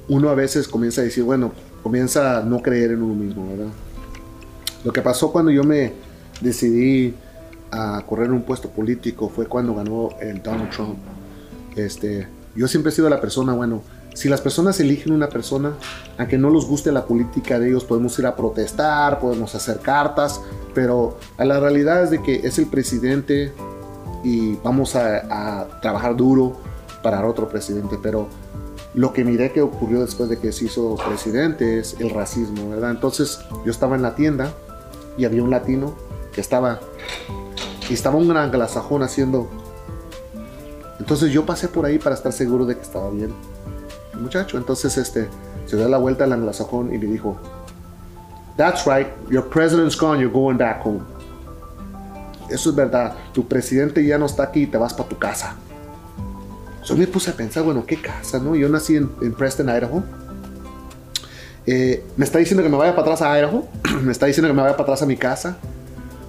uno 0.09 0.31
a 0.31 0.35
veces 0.35 0.69
comienza 0.69 1.03
a 1.03 1.05
decir, 1.05 1.25
bueno, 1.25 1.53
comienza 1.83 2.39
a 2.39 2.43
no 2.43 2.61
creer 2.61 2.93
en 2.93 3.03
uno 3.03 3.15
mismo, 3.15 3.49
¿verdad? 3.49 3.73
Lo 4.85 4.93
que 4.93 5.03
pasó 5.03 5.31
cuando 5.33 5.51
yo 5.51 5.65
me 5.65 5.93
decidí 6.41 7.15
a 7.71 8.05
correr 8.07 8.31
un 8.31 8.43
puesto 8.43 8.69
político 8.69 9.29
fue 9.29 9.47
cuando 9.47 9.75
ganó 9.75 10.11
el 10.21 10.43
Donald 10.43 10.71
Trump. 10.71 10.99
Este, 11.77 12.29
yo 12.55 12.69
siempre 12.69 12.91
he 12.91 12.95
sido 12.95 13.09
la 13.09 13.21
persona, 13.21 13.55
bueno, 13.55 13.83
si 14.15 14.29
las 14.29 14.43
personas 14.43 14.79
eligen 14.79 15.13
una 15.13 15.29
persona, 15.29 15.73
aunque 16.19 16.37
no 16.37 16.51
les 16.51 16.65
guste 16.65 16.93
la 16.93 17.07
política 17.07 17.59
de 17.59 17.69
ellos, 17.69 17.85
podemos 17.85 18.19
ir 18.19 18.27
a 18.27 18.37
protestar, 18.37 19.19
podemos 19.19 19.55
hacer 19.55 19.79
cartas, 19.79 20.41
pero 20.75 21.19
la 21.39 21.59
realidad 21.59 22.03
es 22.03 22.11
de 22.11 22.23
que 22.23 22.47
es 22.47 22.59
el 22.59 22.67
presidente 22.67 23.53
y 24.23 24.57
vamos 24.57 24.95
a, 24.97 25.61
a 25.61 25.81
trabajar 25.81 26.15
duro 26.15 26.59
para 27.03 27.27
otro 27.27 27.49
presidente, 27.49 27.99
pero 28.03 28.29
lo 28.95 29.13
que 29.13 29.25
miré 29.25 29.53
que 29.53 29.63
ocurrió 29.63 30.01
después 30.01 30.29
de 30.29 30.39
que 30.39 30.53
se 30.53 30.67
hizo 30.67 30.97
presidente 30.97 31.79
es 31.79 31.97
el 31.99 32.11
racismo, 32.11 32.71
¿verdad? 32.71 32.91
Entonces 32.91 33.41
yo 33.65 33.71
estaba 33.71 33.97
en 33.97 34.03
la 34.03 34.15
tienda 34.15 34.53
y 35.17 35.25
había 35.25 35.43
un 35.43 35.51
latino 35.51 35.95
que 36.33 36.41
estaba 36.41 36.81
y 37.89 37.95
estaba 37.95 38.17
un 38.17 38.37
anglosajón 38.37 39.03
haciendo. 39.03 39.49
Entonces 40.99 41.33
yo 41.33 41.47
pasé 41.47 41.69
por 41.69 41.87
ahí 41.87 41.99
para 41.99 42.15
estar 42.15 42.33
seguro 42.33 42.67
de 42.67 42.77
que 42.77 42.83
estaba 42.83 43.11
bien 43.11 43.33
el 44.13 44.21
muchacho. 44.21 44.59
Entonces 44.59 44.97
este 44.99 45.29
se 45.67 45.77
dio 45.77 45.89
la 45.89 45.99
vuelta 45.99 46.25
al 46.25 46.33
anglosajón 46.33 46.95
y 46.95 46.99
me 46.99 47.07
dijo, 47.07 47.37
That's 48.57 48.87
right, 48.87 49.09
your 49.31 49.49
president's 49.49 49.97
gone, 49.97 50.21
you're 50.21 50.33
going 50.33 50.59
back 50.59 50.85
home. 50.85 51.01
Eso 52.51 52.69
es 52.71 52.77
verdad, 52.77 53.15
tu 53.33 53.49
presidente 53.49 54.05
ya 54.05 54.19
no 54.19 54.27
está 54.27 54.43
aquí, 54.43 54.67
te 54.67 54.77
vas 54.77 54.93
para 54.93 55.09
tu 55.09 55.19
casa. 55.19 55.57
Yo 56.85 56.97
me 56.97 57.07
puse 57.07 57.31
a 57.31 57.35
pensar, 57.35 57.63
bueno, 57.63 57.85
¿qué 57.87 57.97
casa, 57.97 58.39
no? 58.41 58.57
Yo 58.57 58.69
nací 58.69 58.97
en, 58.97 59.09
Preston, 59.35 59.69
Idaho. 59.69 60.03
Eh, 61.65 62.03
me 62.17 62.25
está 62.25 62.41
diciendo 62.41 62.63
que 62.63 62.69
me 62.69 62.77
vaya 62.77 62.91
para 62.91 63.03
atrás 63.03 63.23
a 63.23 63.39
Idaho. 63.39 63.69
me 64.03 64.11
está 64.11 64.27
diciendo 64.27 64.49
que 64.49 64.55
me 64.55 64.63
vaya 64.63 64.77
para 64.77 64.85
atrás 64.85 65.03
a 65.03 65.07
mi 65.07 65.17
casa. 65.17 65.59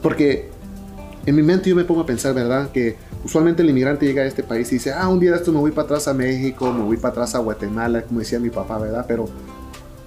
Porque 0.04 0.50
en 1.26 1.36
mi 1.36 1.42
mente 1.42 1.70
yo 1.70 1.76
me 1.76 1.86
pongo 1.86 2.02
a 2.02 2.06
pensar, 2.06 2.36
¿verdad? 2.36 2.70
Que 2.72 2.98
usualmente 3.24 3.64
el 3.64 3.70
inmigrante 3.70 4.06
llega 4.06 4.22
a 4.22 4.26
este 4.26 4.44
país 4.44 4.72
y 4.72 4.76
dice, 4.76 4.94
ah, 4.94 5.08
un 5.08 5.20
día 5.20 5.32
de 5.32 5.38
esto 5.38 5.52
me 5.52 5.58
voy 5.60 5.72
para 5.72 5.86
atrás 5.86 6.08
a 6.08 6.14
México, 6.14 6.72
me 6.72 6.84
voy 6.84 6.98
para 6.98 7.14
atrás 7.14 7.34
a 7.34 7.40
Guatemala, 7.40 8.04
como 8.04 8.20
decía 8.20 8.40
mi 8.40 8.52
papá, 8.52 8.78
¿verdad? 8.78 9.06
Pero 9.08 9.26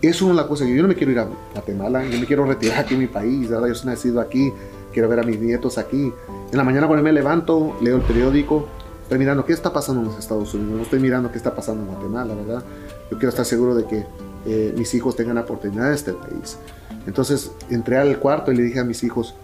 eso 0.00 0.26
no 0.26 0.31
es 0.31 0.37
la 0.37 0.47
cosa. 0.47 0.65
Yo 0.65 0.81
no 0.81 0.88
me 0.88 0.95
quiero 0.95 1.11
ir 1.11 1.19
a 1.19 1.29
Guatemala, 1.55 2.05
yo 2.05 2.21
me 2.21 2.26
quiero 2.26 2.47
retirar 2.47 2.81
aquí 2.81 2.95
en 2.95 3.00
mi 3.00 3.09
país, 3.09 3.49
¿verdad? 3.49 3.67
Yo 3.67 3.75
soy 3.75 3.91
nacido 3.91 4.21
aquí, 4.21 4.53
quiero 4.93 5.09
ver 5.09 5.19
a 5.19 5.23
mis 5.25 5.41
nietos 5.41 5.76
aquí. 5.76 6.12
En 6.53 6.57
la 6.57 6.62
mañana 6.62 6.87
cuando 6.87 7.03
me 7.03 7.12
levanto, 7.12 7.76
leo 7.81 7.97
el 7.97 8.03
periódico 8.03 8.69
Estoy 9.07 9.21
mirando 9.21 9.47
qué 9.47 9.53
está 9.53 9.73
pasando 9.73 10.01
en 10.01 10.09
los 10.09 10.19
Estados 10.19 10.53
Unidos, 10.53 10.79
no 10.79 10.83
estoy 10.83 10.99
mirando 10.99 11.31
qué 11.31 11.39
está 11.39 11.55
pasando 11.55 11.85
en 11.85 11.91
Guatemala, 11.91 12.35
¿verdad? 12.35 12.65
Yo 13.09 13.17
quiero 13.19 13.29
estar 13.29 13.45
seguro 13.45 13.77
de 13.77 13.85
que 13.85 14.05
eh, 14.47 14.75
mis 14.77 14.93
hijos 14.95 15.15
tengan 15.15 15.39
oportunidad 15.39 15.87
en 15.91 15.95
este 15.95 16.13
país. 16.13 16.59
Entonces 17.07 17.53
entré 17.71 17.99
al 17.99 18.19
cuarto 18.19 18.51
y 18.51 18.57
le 18.57 18.65
dije 18.65 18.81
a 18.81 18.85
mis 18.85 19.05
hijos, 19.05 19.37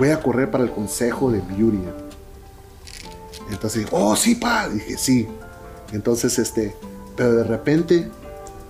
voy 0.00 0.10
a 0.10 0.20
correr 0.20 0.50
para 0.50 0.64
el 0.64 0.72
consejo 0.72 1.30
de 1.30 1.40
Beauty. 1.42 1.78
Entonces, 3.52 3.86
oh, 3.92 4.16
sí, 4.16 4.34
pa. 4.34 4.68
Dije, 4.68 4.98
sí. 4.98 5.28
Entonces, 5.92 6.40
este, 6.40 6.74
pero 7.16 7.34
de 7.34 7.44
repente, 7.44 8.10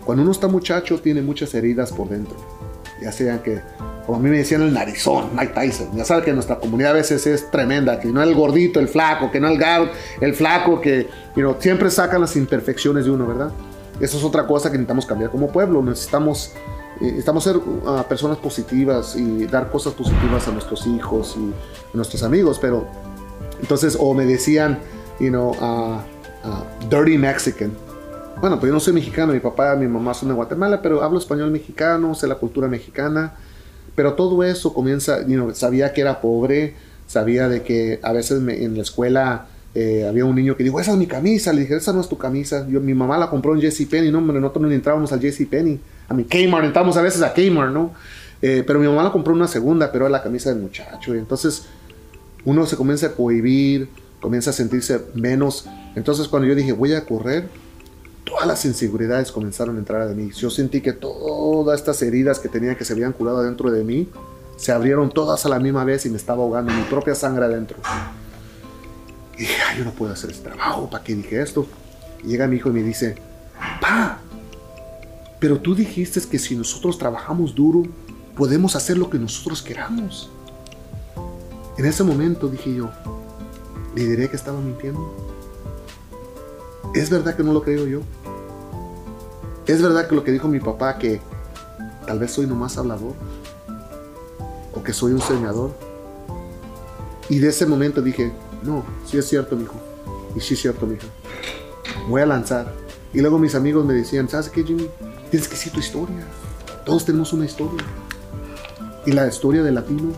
cuando 0.04 0.24
uno 0.24 0.32
está 0.32 0.46
muchacho, 0.46 1.00
tiene 1.00 1.22
muchas 1.22 1.54
heridas 1.54 1.90
por 1.90 2.10
dentro. 2.10 2.36
Ya 3.00 3.12
sean 3.12 3.38
que 3.38 3.62
como 4.06 4.18
a 4.18 4.20
mí 4.20 4.30
me 4.30 4.38
decían 4.38 4.62
el 4.62 4.72
narizón, 4.72 5.30
Mike 5.34 5.52
Tyson. 5.54 5.96
Ya 5.96 6.04
sabes 6.04 6.24
que 6.24 6.32
nuestra 6.32 6.58
comunidad 6.58 6.92
a 6.92 6.94
veces 6.94 7.26
es 7.26 7.50
tremenda, 7.50 8.00
que 8.00 8.08
no 8.08 8.22
el 8.22 8.34
gordito, 8.34 8.80
el 8.80 8.88
flaco, 8.88 9.30
que 9.30 9.40
no 9.40 9.48
el 9.48 9.58
gar, 9.58 9.90
el 10.20 10.34
flaco, 10.34 10.80
que 10.80 11.08
siempre 11.60 11.90
sacan 11.90 12.20
las 12.20 12.34
imperfecciones 12.36 13.04
de 13.04 13.10
uno, 13.10 13.26
¿verdad? 13.26 13.52
Eso 14.00 14.18
es 14.18 14.24
otra 14.24 14.46
cosa 14.46 14.70
que 14.70 14.78
necesitamos 14.78 15.06
cambiar 15.06 15.30
como 15.30 15.48
pueblo. 15.48 15.82
Necesitamos, 15.82 16.52
eh, 17.00 17.22
ser 17.40 17.56
uh, 17.56 18.02
personas 18.08 18.38
positivas 18.38 19.14
y 19.16 19.46
dar 19.46 19.70
cosas 19.70 19.92
positivas 19.92 20.48
a 20.48 20.50
nuestros 20.50 20.86
hijos 20.86 21.36
y 21.38 21.52
a 21.92 21.96
nuestros 21.96 22.22
amigos, 22.22 22.58
pero 22.60 22.86
entonces, 23.60 23.96
o 23.98 24.12
me 24.12 24.26
decían, 24.26 24.80
you 25.20 25.28
know, 25.28 25.54
dirty 26.90 27.16
Mexican. 27.16 27.72
Bueno, 28.40 28.58
pues 28.58 28.70
yo 28.70 28.74
no 28.74 28.80
soy 28.80 28.92
mexicano, 28.92 29.32
mi 29.32 29.38
papá 29.38 29.76
mi 29.76 29.86
mamá 29.86 30.14
son 30.14 30.30
de 30.30 30.34
Guatemala, 30.34 30.82
pero 30.82 31.00
hablo 31.02 31.20
español 31.20 31.52
mexicano, 31.52 32.12
sé 32.16 32.26
la 32.26 32.34
cultura 32.34 32.66
mexicana. 32.66 33.34
Pero 33.94 34.14
todo 34.14 34.42
eso 34.44 34.72
comienza, 34.72 35.18
sabía 35.54 35.92
que 35.92 36.00
era 36.00 36.20
pobre, 36.20 36.74
sabía 37.06 37.48
de 37.48 37.62
que 37.62 38.00
a 38.02 38.12
veces 38.12 38.42
en 38.48 38.76
la 38.76 38.82
escuela 38.82 39.46
eh, 39.74 40.06
había 40.08 40.24
un 40.24 40.34
niño 40.34 40.56
que 40.56 40.64
dijo, 40.64 40.80
esa 40.80 40.92
es 40.92 40.98
mi 40.98 41.06
camisa, 41.06 41.52
le 41.52 41.62
dije, 41.62 41.76
esa 41.76 41.92
no 41.92 42.00
es 42.00 42.08
tu 42.08 42.18
camisa. 42.18 42.66
Yo, 42.68 42.80
mi 42.80 42.94
mamá 42.94 43.18
la 43.18 43.30
compró 43.30 43.54
en 43.54 43.60
JCPenney, 43.60 44.10
no, 44.10 44.18
hombre, 44.18 44.40
nosotros 44.40 44.64
no 44.64 44.70
entrábamos 44.70 45.12
al 45.12 45.20
JCPenney. 45.20 45.80
A 46.08 46.14
mi 46.14 46.24
Kmart, 46.24 46.66
entramos 46.66 46.96
a 46.96 47.02
veces 47.02 47.22
a 47.22 47.32
Kmart, 47.32 47.72
¿no? 47.72 47.92
Eh, 48.42 48.64
pero 48.66 48.78
mi 48.78 48.86
mamá 48.86 49.04
la 49.04 49.12
compró 49.12 49.32
una 49.32 49.48
segunda, 49.48 49.92
pero 49.92 50.06
era 50.06 50.12
la 50.12 50.22
camisa 50.22 50.50
del 50.50 50.60
muchacho. 50.60 51.14
Y 51.14 51.18
entonces 51.18 51.66
uno 52.44 52.66
se 52.66 52.76
comienza 52.76 53.06
a 53.06 53.10
cohibir, 53.12 53.88
comienza 54.20 54.50
a 54.50 54.52
sentirse 54.52 55.00
menos. 55.14 55.66
Entonces 55.94 56.28
cuando 56.28 56.48
yo 56.48 56.54
dije, 56.54 56.72
voy 56.72 56.92
a 56.92 57.04
correr, 57.04 57.48
todas 58.24 58.46
las 58.46 58.64
inseguridades 58.64 59.32
comenzaron 59.32 59.76
a 59.76 59.78
entrar 59.78 60.08
de 60.08 60.14
mí. 60.14 60.30
Yo 60.32 60.50
sentí 60.50 60.80
que 60.80 60.92
todas 60.92 61.78
estas 61.78 62.00
heridas 62.02 62.38
que 62.38 62.48
tenía 62.48 62.76
que 62.76 62.84
se 62.84 62.92
habían 62.92 63.12
curado 63.12 63.42
dentro 63.42 63.70
de 63.70 63.84
mí 63.84 64.08
se 64.56 64.72
abrieron 64.72 65.10
todas 65.10 65.44
a 65.46 65.48
la 65.48 65.58
misma 65.58 65.84
vez 65.84 66.06
y 66.06 66.10
me 66.10 66.16
estaba 66.16 66.42
ahogando 66.42 66.72
mi 66.72 66.82
propia 66.82 67.14
sangre 67.14 67.44
adentro. 67.44 67.78
Y 69.36 69.40
dije, 69.40 69.56
Ay, 69.68 69.78
yo 69.78 69.84
no 69.84 69.90
puedo 69.92 70.12
hacer 70.12 70.30
este 70.30 70.48
trabajo, 70.48 70.88
¿para 70.88 71.02
qué 71.02 71.14
dije 71.14 71.42
esto? 71.42 71.66
Y 72.22 72.28
llega 72.28 72.46
mi 72.46 72.56
hijo 72.56 72.68
y 72.68 72.72
me 72.72 72.82
dice, 72.82 73.16
pa, 73.80 74.18
pero 75.40 75.58
tú 75.58 75.74
dijiste 75.74 76.20
que 76.20 76.38
si 76.38 76.54
nosotros 76.54 76.98
trabajamos 76.98 77.54
duro, 77.54 77.82
podemos 78.36 78.76
hacer 78.76 78.96
lo 78.96 79.10
que 79.10 79.18
nosotros 79.18 79.62
queramos. 79.62 80.30
En 81.76 81.84
ese 81.84 82.04
momento 82.04 82.48
dije 82.48 82.74
yo, 82.74 82.90
¿le 83.96 84.06
diré 84.06 84.28
que 84.28 84.36
estaba 84.36 84.60
mintiendo? 84.60 85.31
¿Es 86.94 87.10
verdad 87.10 87.36
que 87.36 87.42
no 87.42 87.52
lo 87.52 87.62
creo 87.62 87.86
yo? 87.86 88.00
¿Es 89.66 89.80
verdad 89.80 90.08
que 90.08 90.14
lo 90.14 90.24
que 90.24 90.32
dijo 90.32 90.48
mi 90.48 90.60
papá 90.60 90.98
que 90.98 91.20
tal 92.06 92.18
vez 92.18 92.32
soy 92.32 92.46
nomás 92.46 92.76
hablador? 92.76 93.14
¿O 94.74 94.82
que 94.82 94.92
soy 94.92 95.12
un 95.12 95.20
soñador? 95.20 95.72
Y 97.28 97.38
de 97.38 97.48
ese 97.48 97.64
momento 97.66 98.02
dije, 98.02 98.32
no, 98.62 98.84
sí 99.06 99.18
es 99.18 99.26
cierto, 99.28 99.58
hijo. 99.60 99.74
Y 100.36 100.40
sí 100.40 100.54
es 100.54 100.60
cierto, 100.60 100.90
hija. 100.92 101.06
Voy 102.08 102.20
a 102.20 102.26
lanzar. 102.26 102.72
Y 103.14 103.20
luego 103.20 103.38
mis 103.38 103.54
amigos 103.54 103.84
me 103.84 103.94
decían, 103.94 104.28
¿sabes 104.28 104.48
qué, 104.48 104.64
Jimmy? 104.64 104.88
Tienes 105.30 105.48
que 105.48 105.54
decir 105.54 105.72
tu 105.72 105.80
historia. 105.80 106.26
Todos 106.84 107.04
tenemos 107.04 107.32
una 107.32 107.44
historia. 107.44 107.84
Y 109.06 109.12
la 109.12 109.26
historia 109.26 109.62
del 109.62 109.76
latino 109.76 110.12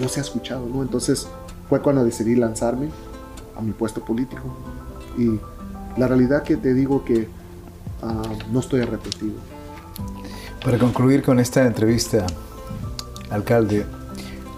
no 0.00 0.08
se 0.08 0.20
ha 0.20 0.22
escuchado, 0.22 0.66
¿no? 0.66 0.82
Entonces 0.82 1.26
fue 1.68 1.80
cuando 1.80 2.04
decidí 2.04 2.36
lanzarme 2.36 2.90
a 3.56 3.62
mi 3.62 3.72
puesto 3.72 4.04
político. 4.04 4.44
Y 5.16 5.40
la 5.96 6.08
realidad 6.08 6.42
que 6.42 6.56
te 6.56 6.74
digo 6.74 7.04
que 7.04 7.28
ah, 8.02 8.22
no 8.52 8.60
estoy 8.60 8.82
arrepentido. 8.82 9.34
Para 10.64 10.78
concluir 10.78 11.22
con 11.22 11.38
esta 11.38 11.64
entrevista, 11.64 12.26
alcalde, 13.30 13.86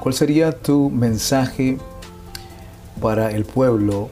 ¿cuál 0.01 0.15
sería 0.15 0.53
tu 0.53 0.91
mensaje 0.91 1.79
para 3.01 3.31
el 3.31 3.45
pueblo 3.45 4.11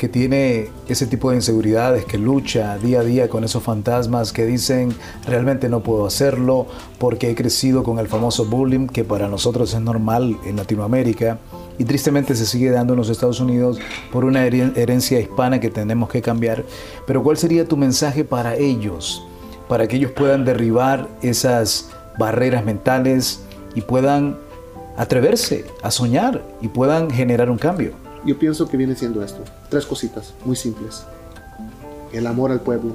que 0.00 0.08
tiene 0.08 0.70
ese 0.88 1.06
tipo 1.06 1.28
de 1.28 1.36
inseguridades, 1.36 2.06
que 2.06 2.16
lucha 2.16 2.78
día 2.78 3.00
a 3.00 3.04
día 3.04 3.28
con 3.28 3.44
esos 3.44 3.62
fantasmas 3.62 4.32
que 4.32 4.46
dicen 4.46 4.94
realmente 5.26 5.68
no 5.68 5.82
puedo 5.82 6.06
hacerlo 6.06 6.66
porque 6.98 7.30
he 7.30 7.34
crecido 7.34 7.82
con 7.82 7.98
el 7.98 8.08
famoso 8.08 8.46
bullying 8.46 8.86
que 8.86 9.04
para 9.04 9.28
nosotros 9.28 9.74
es 9.74 9.80
normal 9.82 10.38
en 10.46 10.56
Latinoamérica? 10.56 11.38
Y 11.80 11.84
tristemente 11.84 12.36
se 12.36 12.44
sigue 12.44 12.70
dando 12.70 12.92
en 12.92 12.98
los 12.98 13.08
Estados 13.08 13.40
Unidos 13.40 13.78
por 14.12 14.26
una 14.26 14.44
herencia 14.44 15.18
hispana 15.18 15.60
que 15.60 15.70
tenemos 15.70 16.10
que 16.10 16.20
cambiar. 16.20 16.62
Pero 17.06 17.22
¿cuál 17.22 17.38
sería 17.38 17.66
tu 17.66 17.78
mensaje 17.78 18.22
para 18.22 18.54
ellos? 18.54 19.26
Para 19.66 19.88
que 19.88 19.96
ellos 19.96 20.12
puedan 20.12 20.44
derribar 20.44 21.08
esas 21.22 21.88
barreras 22.18 22.66
mentales 22.66 23.44
y 23.74 23.80
puedan 23.80 24.36
atreverse 24.98 25.64
a 25.82 25.90
soñar 25.90 26.44
y 26.60 26.68
puedan 26.68 27.10
generar 27.10 27.48
un 27.48 27.56
cambio. 27.56 27.92
Yo 28.26 28.38
pienso 28.38 28.68
que 28.68 28.76
viene 28.76 28.94
siendo 28.94 29.24
esto. 29.24 29.42
Tres 29.70 29.86
cositas 29.86 30.34
muy 30.44 30.56
simples. 30.56 31.04
El 32.12 32.26
amor 32.26 32.50
al 32.52 32.60
pueblo, 32.60 32.92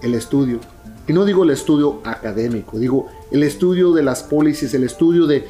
el 0.00 0.14
estudio. 0.14 0.60
Y 1.06 1.12
no 1.12 1.26
digo 1.26 1.44
el 1.44 1.50
estudio 1.50 2.00
académico, 2.04 2.78
digo 2.78 3.06
el 3.30 3.42
estudio 3.42 3.92
de 3.92 4.02
las 4.02 4.22
policies, 4.22 4.72
el 4.72 4.84
estudio 4.84 5.26
de 5.26 5.46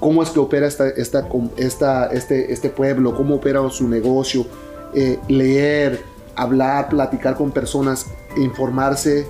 cómo 0.00 0.22
es 0.22 0.30
que 0.30 0.38
opera 0.38 0.66
esta, 0.66 0.88
esta, 0.88 1.28
esta, 1.56 2.06
este, 2.06 2.52
este 2.52 2.70
pueblo, 2.70 3.14
cómo 3.14 3.36
opera 3.36 3.68
su 3.70 3.88
negocio, 3.88 4.46
eh, 4.94 5.18
leer, 5.28 6.00
hablar, 6.34 6.88
platicar 6.88 7.36
con 7.36 7.50
personas, 7.50 8.06
informarse, 8.36 9.26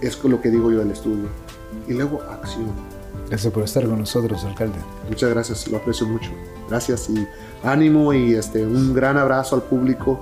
es 0.00 0.22
lo 0.24 0.40
que 0.40 0.50
digo 0.50 0.70
yo 0.70 0.78
del 0.78 0.90
estudio. 0.90 1.28
Y 1.88 1.92
luego 1.92 2.20
acción. 2.22 2.72
Gracias 3.28 3.52
por 3.52 3.64
estar 3.64 3.84
con 3.84 3.98
nosotros, 3.98 4.44
alcalde. 4.44 4.78
Muchas 5.08 5.30
gracias, 5.30 5.68
lo 5.68 5.78
aprecio 5.78 6.06
mucho. 6.06 6.30
Gracias 6.68 7.08
y 7.08 7.26
ánimo 7.62 8.12
y 8.12 8.34
este, 8.34 8.64
un 8.64 8.94
gran 8.94 9.16
abrazo 9.16 9.56
al 9.56 9.62
público 9.62 10.20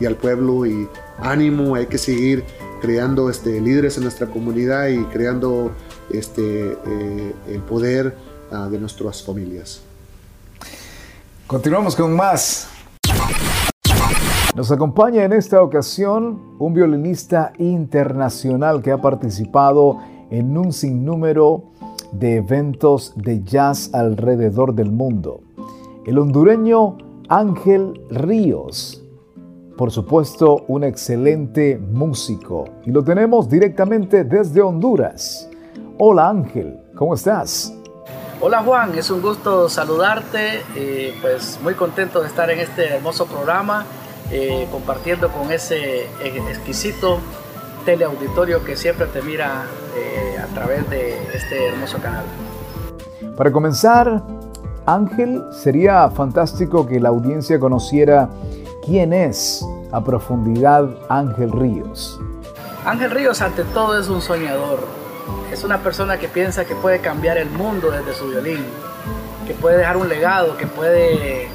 y 0.00 0.06
al 0.06 0.16
pueblo 0.16 0.66
y 0.66 0.88
ánimo, 1.18 1.74
hay 1.74 1.86
que 1.86 1.98
seguir 1.98 2.44
creando 2.80 3.30
este, 3.30 3.60
líderes 3.60 3.96
en 3.96 4.04
nuestra 4.04 4.26
comunidad 4.26 4.88
y 4.88 5.04
creando 5.04 5.72
este, 6.10 6.72
eh, 6.72 7.34
el 7.48 7.60
poder 7.62 8.14
uh, 8.50 8.68
de 8.70 8.78
nuestras 8.78 9.22
familias. 9.22 9.82
Continuamos 11.46 11.94
con 11.94 12.14
más. 12.14 12.68
Nos 14.54 14.70
acompaña 14.70 15.24
en 15.24 15.32
esta 15.32 15.62
ocasión 15.62 16.56
un 16.58 16.74
violinista 16.74 17.52
internacional 17.58 18.82
que 18.82 18.92
ha 18.92 19.00
participado 19.00 19.98
en 20.30 20.56
un 20.56 20.72
sinnúmero 20.72 21.64
de 22.12 22.36
eventos 22.36 23.12
de 23.16 23.42
jazz 23.42 23.92
alrededor 23.92 24.74
del 24.74 24.92
mundo. 24.92 25.40
El 26.06 26.18
hondureño 26.18 26.98
Ángel 27.28 28.00
Ríos 28.10 29.04
por 29.76 29.90
supuesto, 29.90 30.64
un 30.68 30.84
excelente 30.84 31.78
músico. 31.78 32.64
Y 32.86 32.92
lo 32.92 33.02
tenemos 33.02 33.48
directamente 33.48 34.22
desde 34.22 34.62
Honduras. 34.62 35.50
Hola 35.98 36.28
Ángel, 36.28 36.78
¿cómo 36.94 37.14
estás? 37.14 37.74
Hola 38.40 38.62
Juan, 38.62 38.94
es 38.98 39.10
un 39.10 39.22
gusto 39.22 39.68
saludarte, 39.68 40.62
eh, 40.74 41.16
pues 41.22 41.58
muy 41.62 41.74
contento 41.74 42.20
de 42.20 42.28
estar 42.28 42.50
en 42.50 42.60
este 42.60 42.88
hermoso 42.96 43.26
programa, 43.26 43.86
eh, 44.30 44.66
compartiendo 44.70 45.30
con 45.30 45.50
ese 45.50 46.06
exquisito 46.22 47.18
teleauditorio 47.84 48.64
que 48.64 48.76
siempre 48.76 49.06
te 49.06 49.22
mira 49.22 49.64
eh, 49.96 50.38
a 50.38 50.46
través 50.54 50.88
de 50.90 51.16
este 51.34 51.68
hermoso 51.68 51.98
canal. 51.98 52.24
Para 53.36 53.50
comenzar, 53.52 54.22
Ángel, 54.86 55.42
sería 55.52 56.10
fantástico 56.10 56.86
que 56.86 57.00
la 57.00 57.10
audiencia 57.10 57.58
conociera 57.58 58.28
¿Quién 58.84 59.14
es 59.14 59.66
a 59.92 60.04
profundidad 60.04 60.90
Ángel 61.08 61.52
Ríos? 61.52 62.20
Ángel 62.84 63.10
Ríos 63.12 63.40
ante 63.40 63.64
todo 63.64 63.98
es 63.98 64.08
un 64.10 64.20
soñador. 64.20 65.03
Es 65.52 65.64
una 65.64 65.78
persona 65.78 66.18
que 66.18 66.28
piensa 66.28 66.64
que 66.64 66.74
puede 66.74 67.00
cambiar 67.00 67.38
el 67.38 67.50
mundo 67.50 67.90
desde 67.90 68.14
su 68.14 68.28
violín, 68.28 68.64
que 69.46 69.54
puede 69.54 69.78
dejar 69.78 69.96
un 69.96 70.08
legado, 70.08 70.56
que 70.56 70.66
puede 70.66 71.48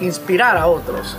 inspirar 0.00 0.56
a 0.56 0.66
otros. 0.66 1.16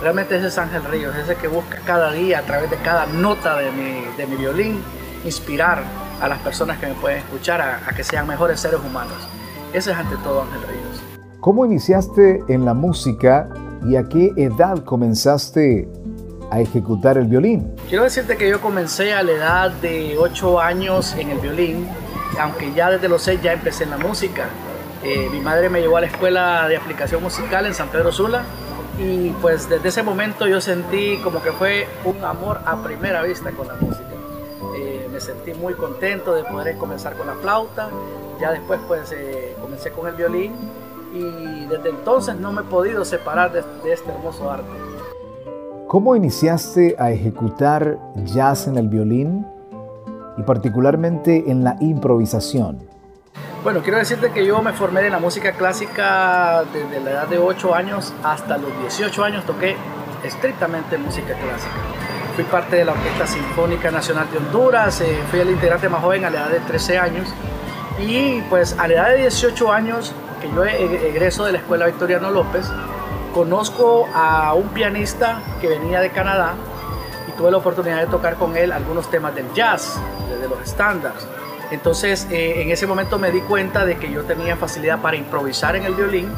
Realmente 0.00 0.36
ese 0.36 0.48
es 0.48 0.58
Ángel 0.58 0.84
Ríos, 0.84 1.14
ese 1.16 1.36
que 1.36 1.48
busca 1.48 1.78
cada 1.84 2.12
día 2.12 2.38
a 2.38 2.42
través 2.42 2.70
de 2.70 2.76
cada 2.76 3.06
nota 3.06 3.58
de 3.58 3.70
mi, 3.70 4.36
violín 4.36 4.82
inspirar 5.24 5.82
a 6.20 6.28
las 6.28 6.38
personas 6.38 6.78
que 6.78 6.86
me 6.86 6.94
pueden 6.94 7.18
escuchar 7.18 7.60
a, 7.60 7.82
a 7.86 7.92
que 7.94 8.04
sean 8.04 8.26
mejores 8.26 8.60
seres 8.60 8.80
humanos. 8.80 9.16
Ese 9.72 9.92
es 9.92 9.96
ante 9.96 10.16
todo 10.18 10.42
Ángel 10.42 10.62
Ríos. 10.62 11.02
¿Cómo 11.40 11.64
iniciaste 11.64 12.44
en 12.48 12.64
la 12.64 12.74
música 12.74 13.48
¿Y 13.86 13.96
a 13.96 14.04
qué 14.04 14.32
edad 14.36 14.84
comenzaste 14.84 15.88
a 16.50 16.60
ejecutar 16.60 17.18
el 17.18 17.26
violín? 17.26 17.74
Quiero 17.88 18.04
decirte 18.04 18.36
que 18.36 18.48
yo 18.48 18.60
comencé 18.60 19.12
a 19.12 19.22
la 19.22 19.32
edad 19.32 19.70
de 19.70 20.16
8 20.18 20.60
años 20.60 21.14
en 21.14 21.30
el 21.30 21.38
violín, 21.38 21.88
aunque 22.38 22.72
ya 22.72 22.90
desde 22.90 23.08
los 23.08 23.22
6 23.22 23.40
ya 23.42 23.52
empecé 23.52 23.84
en 23.84 23.90
la 23.90 23.98
música. 23.98 24.48
Eh, 25.02 25.28
mi 25.32 25.40
madre 25.40 25.70
me 25.70 25.80
llevó 25.80 25.96
a 25.96 26.02
la 26.02 26.08
escuela 26.08 26.68
de 26.68 26.76
aplicación 26.76 27.22
musical 27.22 27.64
en 27.66 27.74
San 27.74 27.88
Pedro 27.88 28.12
Sula 28.12 28.44
y 28.98 29.30
pues 29.40 29.68
desde 29.68 29.88
ese 29.88 30.02
momento 30.02 30.46
yo 30.46 30.60
sentí 30.60 31.16
como 31.24 31.42
que 31.42 31.52
fue 31.52 31.88
un 32.04 32.22
amor 32.22 32.60
a 32.66 32.82
primera 32.82 33.22
vista 33.22 33.50
con 33.52 33.68
la 33.68 33.74
música. 33.74 34.10
Eh, 34.76 35.08
me 35.10 35.20
sentí 35.20 35.54
muy 35.54 35.74
contento 35.74 36.34
de 36.34 36.44
poder 36.44 36.76
comenzar 36.76 37.16
con 37.16 37.26
la 37.26 37.34
flauta, 37.34 37.88
ya 38.38 38.52
después 38.52 38.80
pues 38.86 39.10
eh, 39.12 39.56
comencé 39.60 39.90
con 39.90 40.06
el 40.06 40.14
violín 40.14 40.52
y 41.14 41.66
desde 41.66 41.90
entonces 41.90 42.36
no 42.36 42.52
me 42.52 42.60
he 42.60 42.64
podido 42.64 43.04
separar 43.04 43.52
de, 43.52 43.60
este 43.90 44.10
hermoso 44.10 44.50
arte. 44.50 44.89
¿Cómo 45.90 46.14
iniciaste 46.14 46.94
a 47.00 47.10
ejecutar 47.10 47.98
jazz 48.24 48.68
en 48.68 48.78
el 48.78 48.86
violín 48.86 49.44
y 50.38 50.42
particularmente 50.44 51.50
en 51.50 51.64
la 51.64 51.74
improvisación? 51.80 52.78
Bueno, 53.64 53.80
quiero 53.82 53.98
decirte 53.98 54.30
que 54.30 54.46
yo 54.46 54.62
me 54.62 54.72
formé 54.72 55.04
en 55.04 55.10
la 55.10 55.18
música 55.18 55.50
clásica 55.50 56.62
desde 56.72 57.00
la 57.00 57.10
edad 57.10 57.26
de 57.26 57.38
8 57.38 57.74
años 57.74 58.14
hasta 58.22 58.56
los 58.56 58.70
18 58.82 59.24
años 59.24 59.44
toqué 59.44 59.74
estrictamente 60.22 60.96
música 60.96 61.34
clásica. 61.34 61.74
Fui 62.36 62.44
parte 62.44 62.76
de 62.76 62.84
la 62.84 62.92
Orquesta 62.92 63.26
Sinfónica 63.26 63.90
Nacional 63.90 64.30
de 64.30 64.38
Honduras, 64.38 65.00
eh, 65.00 65.18
fui 65.28 65.40
el 65.40 65.50
integrante 65.50 65.88
más 65.88 66.02
joven 66.02 66.24
a 66.24 66.30
la 66.30 66.42
edad 66.42 66.50
de 66.50 66.60
13 66.60 66.98
años 66.98 67.34
y 67.98 68.42
pues 68.42 68.78
a 68.78 68.86
la 68.86 68.94
edad 68.94 69.08
de 69.08 69.16
18 69.22 69.72
años 69.72 70.14
que 70.40 70.48
yo 70.54 70.64
egreso 70.64 71.44
de 71.44 71.50
la 71.50 71.58
Escuela 71.58 71.86
Victoriano 71.86 72.30
López, 72.30 72.70
conozco 73.34 74.08
a 74.14 74.54
un 74.54 74.68
pianista 74.68 75.40
que 75.60 75.68
venía 75.68 76.00
de 76.00 76.10
Canadá 76.10 76.54
y 77.28 77.32
tuve 77.32 77.50
la 77.50 77.58
oportunidad 77.58 77.98
de 78.00 78.06
tocar 78.06 78.36
con 78.36 78.56
él 78.56 78.72
algunos 78.72 79.10
temas 79.10 79.34
del 79.34 79.52
jazz, 79.52 80.00
de 80.28 80.48
los 80.48 80.60
estándares. 80.60 81.26
Entonces, 81.70 82.26
eh, 82.30 82.62
en 82.62 82.70
ese 82.70 82.86
momento 82.86 83.18
me 83.18 83.30
di 83.30 83.40
cuenta 83.40 83.84
de 83.84 83.96
que 83.96 84.10
yo 84.10 84.24
tenía 84.24 84.56
facilidad 84.56 85.00
para 85.00 85.16
improvisar 85.16 85.76
en 85.76 85.84
el 85.84 85.94
violín 85.94 86.28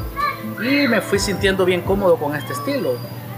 y 0.61 0.87
me 0.87 1.01
fui 1.01 1.17
sintiendo 1.17 1.65
bien 1.65 1.81
cómodo 1.81 2.17
con 2.17 2.35
este 2.35 2.53
estilo. 2.53 2.91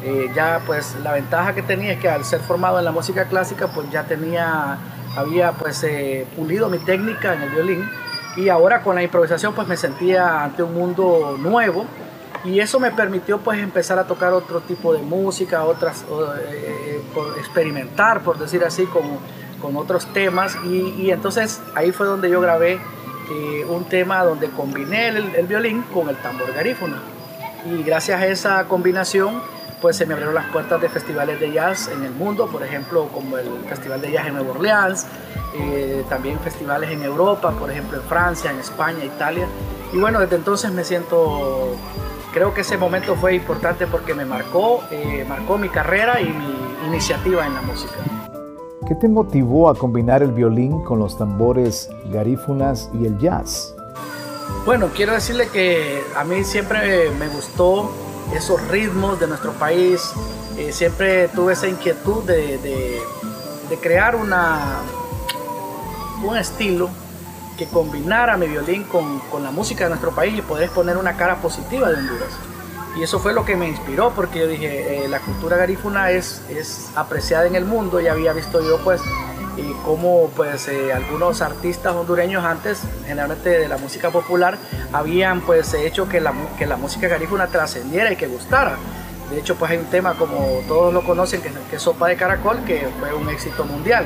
Eh, 0.04 0.30
ya 0.36 0.62
pues 0.66 0.96
la 1.04 1.14
ventaja 1.14 1.56
que 1.56 1.62
tenía 1.62 1.94
es 1.94 2.00
que 2.00 2.10
al 2.10 2.26
ser 2.26 2.42
formado 2.42 2.78
en 2.80 2.86
la 2.86 2.92
música 2.92 3.26
clásica, 3.26 3.68
pues 3.68 3.90
ya 3.92 4.04
tenía, 4.04 4.78
había 5.16 5.54
pues 5.54 5.84
eh, 5.84 6.28
pulido 6.36 6.70
mi 6.70 6.80
técnica 6.80 7.34
en 7.34 7.44
el 7.44 7.50
violín 7.50 7.90
y 8.36 8.50
ahora 8.50 8.82
con 8.82 8.96
la 8.96 9.02
improvisación 9.02 9.54
pues 9.54 9.68
me 9.68 9.78
sentía 9.78 10.44
ante 10.44 10.62
un 10.62 10.74
mundo 10.74 11.38
nuevo 11.40 11.86
y 12.46 12.60
eso 12.60 12.80
me 12.80 12.92
permitió 12.92 13.40
pues 13.40 13.60
empezar 13.60 13.98
a 14.00 14.06
tocar 14.06 14.34
otro 14.34 14.62
tipo 14.62 14.94
de 14.94 15.02
música, 15.02 15.64
otras, 15.64 16.06
eh, 16.52 17.02
experimentar 17.38 18.22
por 18.22 18.38
decir 18.38 18.64
así 18.64 18.86
con, 18.86 19.04
con 19.62 19.76
otros 19.78 20.06
temas 20.14 20.58
y, 20.66 21.10
entonces 21.10 21.62
ahí 21.74 21.92
fue 21.92 22.06
donde 22.06 22.30
yo 22.30 22.40
grabé 22.42 22.74
eh, 22.74 23.66
un 23.68 23.86
tema 23.86 24.24
donde 24.24 24.50
combiné 24.50 25.08
el, 25.08 25.36
el, 25.36 25.48
violín 25.48 25.82
con 25.94 26.10
el 26.10 26.18
tambor 26.18 26.54
garífono 26.54 26.98
y 27.66 27.82
gracias 27.84 28.22
a 28.22 28.28
esa 28.28 28.64
combinación 28.66 29.42
pues 29.82 29.98
se 29.98 30.06
me 30.06 30.14
abrieron 30.14 30.36
las 30.36 30.48
puertas 30.48 30.82
de 30.82 30.90
festivales 30.90 31.40
de 31.40 31.52
jazz 31.52 31.90
en 31.90 32.04
el 32.04 32.12
mundo, 32.12 32.48
por 32.48 32.64
ejemplo 32.64 33.08
como 33.10 33.38
el 33.38 33.48
Festival 33.68 34.02
de 34.02 34.12
Jazz 34.12 34.28
en 34.28 34.34
Nueva 34.36 34.52
Orleans, 34.52 35.06
eh, 35.54 36.04
también 36.10 36.40
festivales 36.40 36.90
en 36.90 37.04
Europa, 37.04 37.52
por 37.52 37.70
ejemplo 37.70 37.98
en 38.00 38.04
Francia, 38.04 38.52
en 38.52 38.60
España, 38.60 39.04
Italia. 39.04 39.48
Y 39.94 39.98
bueno, 39.98 40.20
desde 40.20 40.38
entonces 40.38 40.72
me 40.72 40.84
siento, 40.84 41.76
creo 42.36 42.54
que 42.54 42.62
ese 42.62 42.78
momento 42.78 43.16
fue 43.16 43.34
importante 43.34 43.88
porque 43.88 44.14
me 44.14 44.26
marcó, 44.26 44.84
eh, 44.92 45.26
marcó 45.28 45.58
mi 45.58 45.70
carrera 45.70 46.20
y 46.20 46.26
mi 46.26 46.86
iniciativa 46.86 47.48
en 47.48 47.54
la 47.54 47.62
música. 47.62 47.94
¿Qué 48.86 48.94
te 48.96 49.08
motivó 49.08 49.70
a 49.70 49.74
combinar 49.74 50.22
el 50.22 50.34
violín 50.34 50.84
con 50.84 51.00
los 51.00 51.18
tambores 51.18 51.90
garífunas 52.12 52.90
y 52.94 53.06
el 53.06 53.18
jazz? 53.20 53.74
Bueno, 54.66 54.90
quiero 54.94 55.14
decirle 55.14 55.48
que 55.48 56.04
a 56.14 56.26
mí 56.26 56.44
siempre 56.44 57.10
me 57.12 57.30
gustó 57.30 57.90
esos 58.36 58.68
ritmos 58.68 59.18
de 59.18 59.28
nuestro 59.28 59.54
país. 59.54 60.12
Eh, 60.58 60.74
siempre 60.74 61.30
tuve 61.30 61.54
esa 61.54 61.70
inquietud 61.70 62.22
de, 62.26 62.58
de, 62.58 63.00
de 63.70 63.78
crear 63.78 64.14
una, 64.18 64.82
un 66.22 66.36
estilo 66.36 66.90
que 67.58 67.66
combinara 67.68 68.38
mi 68.38 68.48
violín 68.48 68.84
con, 68.84 69.20
con, 69.32 69.44
la 69.44 69.52
música 69.52 69.86
de 69.86 69.92
nuestro 69.92 70.14
país 70.14 70.38
y 70.38 70.42
poder 70.42 70.66
exponer 70.66 70.98
una 70.98 71.16
cara 71.18 71.38
positiva 71.38 71.90
de 71.90 71.96
Honduras. 71.96 72.30
Y 72.98 73.04
eso 73.04 73.20
fue 73.20 73.34
lo 73.34 73.44
que 73.44 73.56
me 73.56 73.68
inspiró 73.68 74.12
porque 74.12 74.40
yo 74.40 74.48
dije, 74.48 75.06
eh, 75.06 75.08
la 75.08 75.20
cultura 75.20 75.58
garífuna 75.58 76.12
es, 76.12 76.42
es 76.50 76.90
apreciada 76.96 77.46
en 77.46 77.56
el 77.56 77.66
mundo 77.66 78.00
y 78.00 78.08
había 78.08 78.32
visto 78.32 78.62
yo 78.62 78.82
pues 78.84 79.02
y 79.58 79.74
cómo 79.86 80.30
pues 80.36 80.68
eh, 80.68 80.92
algunos 80.94 81.42
artistas 81.42 81.94
hondureños 81.94 82.44
antes, 82.44 82.82
generalmente 83.06 83.50
de 83.50 83.68
la 83.68 83.78
música 83.78 84.12
popular, 84.12 84.58
habían 84.92 85.42
pues 85.42 85.74
hecho 85.74 86.08
que 86.10 86.20
la, 86.20 86.34
que 86.58 86.66
la 86.66 86.78
música 86.78 87.08
garífuna 87.08 87.48
trascendiera 87.48 88.12
y 88.12 88.16
que 88.16 88.28
gustara. 88.28 88.78
De 89.30 89.40
hecho 89.40 89.56
pues 89.56 89.72
hay 89.72 89.78
un 89.78 89.86
tema 89.86 90.14
como 90.14 90.62
todos 90.68 90.94
lo 90.94 91.04
conocen 91.04 91.42
que, 91.42 91.52
que 91.70 91.78
es 91.78 91.82
Sopa 91.82 92.08
de 92.08 92.16
Caracol 92.16 92.64
que 92.66 92.88
fue 93.00 93.14
un 93.14 93.30
éxito 93.30 93.66
mundial. 93.66 94.06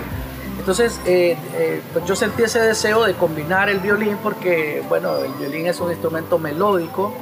Entonces, 0.60 1.00
eh, 1.06 1.38
eh, 1.56 1.82
pues 1.94 2.06
yo 2.06 2.16
sentí 2.16 2.44
ese 2.44 2.60
deseo 2.60 3.06
de 3.06 3.14
combinar 3.14 3.70
el 3.70 3.80
violín 3.80 4.18
porque, 4.22 4.84
bueno, 4.90 5.18
el 5.18 5.32
violín 5.32 5.68
es 5.68 5.80
un 5.80 5.90
instrumento 5.90 6.38
melódico 6.38 7.14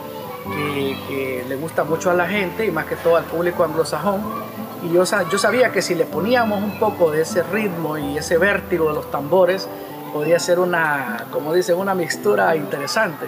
que, 1.08 1.46
le 1.48 1.56
gusta 1.56 1.84
mucho 1.84 2.10
a 2.10 2.14
la 2.14 2.28
gente 2.28 2.66
y 2.66 2.72
más 2.72 2.86
que 2.86 2.96
todo 2.98 3.16
al 3.16 3.26
público 3.26 3.64
anglosajón. 3.64 4.22
Y 4.84 4.92
yo, 4.92 5.04
yo 5.30 5.38
sabía 5.38 5.72
que 5.72 5.82
si 5.82 5.96
le 5.96 6.06
poníamos 6.06 6.62
un 6.62 6.80
poco 6.80 7.12
de 7.12 7.22
ese 7.22 7.44
ritmo 7.44 7.98
y 7.98 8.18
ese 8.18 8.38
vértigo 8.38 8.90
de 8.90 8.96
los 8.96 9.12
tambores, 9.12 9.70
podría 10.12 10.40
ser 10.40 10.60
una, 10.60 11.28
como 11.32 11.54
dicen, 11.54 11.78
una 11.78 11.94
mixtura 11.94 12.56
interesante. 12.56 13.28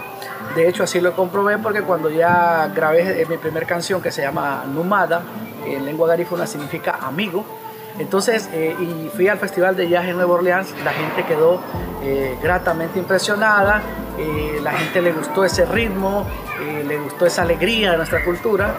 De 0.56 0.68
hecho, 0.68 0.84
así 0.84 1.00
lo 1.00 1.16
comprobé 1.16 1.60
porque 1.60 1.84
cuando 1.84 2.10
ya 2.10 2.72
grabé 2.76 3.26
mi 3.30 3.38
primera 3.38 3.66
canción 3.66 4.02
que 4.02 4.12
se 4.12 4.24
llama 4.24 4.66
Numada, 4.68 5.22
en 5.66 5.86
lengua 5.86 6.08
garífuna 6.08 6.48
significa 6.48 7.00
amigo, 7.02 7.46
entonces, 8.00 8.50
eh, 8.54 8.76
y 8.80 9.10
fui 9.14 9.28
al 9.28 9.38
Festival 9.38 9.76
de 9.76 9.90
Jazz 9.90 10.06
en 10.08 10.16
Nueva 10.16 10.36
Orleans, 10.36 10.74
la 10.86 10.94
gente 10.94 11.26
quedó 11.26 11.60
eh, 12.02 12.38
gratamente 12.42 12.98
impresionada, 12.98 13.82
eh, 14.18 14.60
la 14.64 14.72
gente 14.72 15.02
le 15.02 15.12
gustó 15.12 15.44
ese 15.44 15.66
ritmo, 15.66 16.26
le 16.88 16.98
gustó 16.98 17.26
esa 17.26 17.44
alegría 17.44 17.92
de 17.92 17.98
nuestra 17.98 18.24
cultura, 18.24 18.76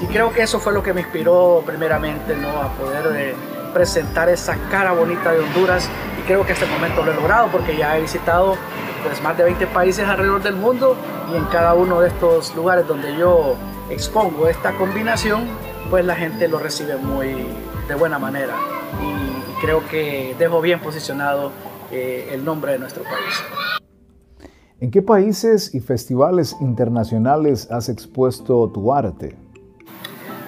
y 0.00 0.06
creo 0.06 0.32
que 0.32 0.42
eso 0.42 0.58
fue 0.58 0.72
lo 0.72 0.82
que 0.82 0.92
me 0.92 1.02
inspiró 1.02 1.62
primeramente 1.64 2.34
¿no? 2.34 2.48
a 2.48 2.72
poder 2.72 3.34
presentar 3.72 4.28
esa 4.28 4.56
cara 4.70 4.92
bonita 4.92 5.32
de 5.32 5.40
Honduras, 5.40 5.88
y 6.18 6.26
creo 6.26 6.44
que 6.44 6.52
hasta 6.52 6.64
el 6.64 6.70
momento 6.70 7.02
lo 7.04 7.12
he 7.12 7.14
logrado 7.14 7.48
porque 7.48 7.76
ya 7.76 7.96
he 7.96 8.00
visitado 8.00 8.56
pues, 9.02 9.22
más 9.22 9.36
de 9.36 9.44
20 9.44 9.66
países 9.68 10.08
alrededor 10.08 10.42
del 10.42 10.56
mundo, 10.56 10.96
y 11.30 11.36
en 11.36 11.44
cada 11.46 11.74
uno 11.74 12.00
de 12.00 12.08
estos 12.08 12.54
lugares 12.54 12.86
donde 12.86 13.16
yo 13.16 13.54
expongo 13.90 14.48
esta 14.48 14.72
combinación, 14.72 15.46
pues 15.90 16.04
la 16.06 16.16
gente 16.16 16.48
lo 16.48 16.58
recibe 16.58 16.96
muy 16.96 17.46
de 17.92 17.98
buena 17.98 18.18
manera 18.18 18.54
y 19.02 19.60
creo 19.60 19.86
que 19.86 20.34
dejo 20.38 20.62
bien 20.62 20.80
posicionado 20.80 21.52
eh, 21.90 22.30
el 22.32 22.42
nombre 22.42 22.72
de 22.72 22.78
nuestro 22.78 23.04
país. 23.04 24.50
¿En 24.80 24.90
qué 24.90 25.02
países 25.02 25.74
y 25.74 25.80
festivales 25.80 26.56
internacionales 26.62 27.70
has 27.70 27.90
expuesto 27.90 28.70
tu 28.72 28.94
arte? 28.94 29.36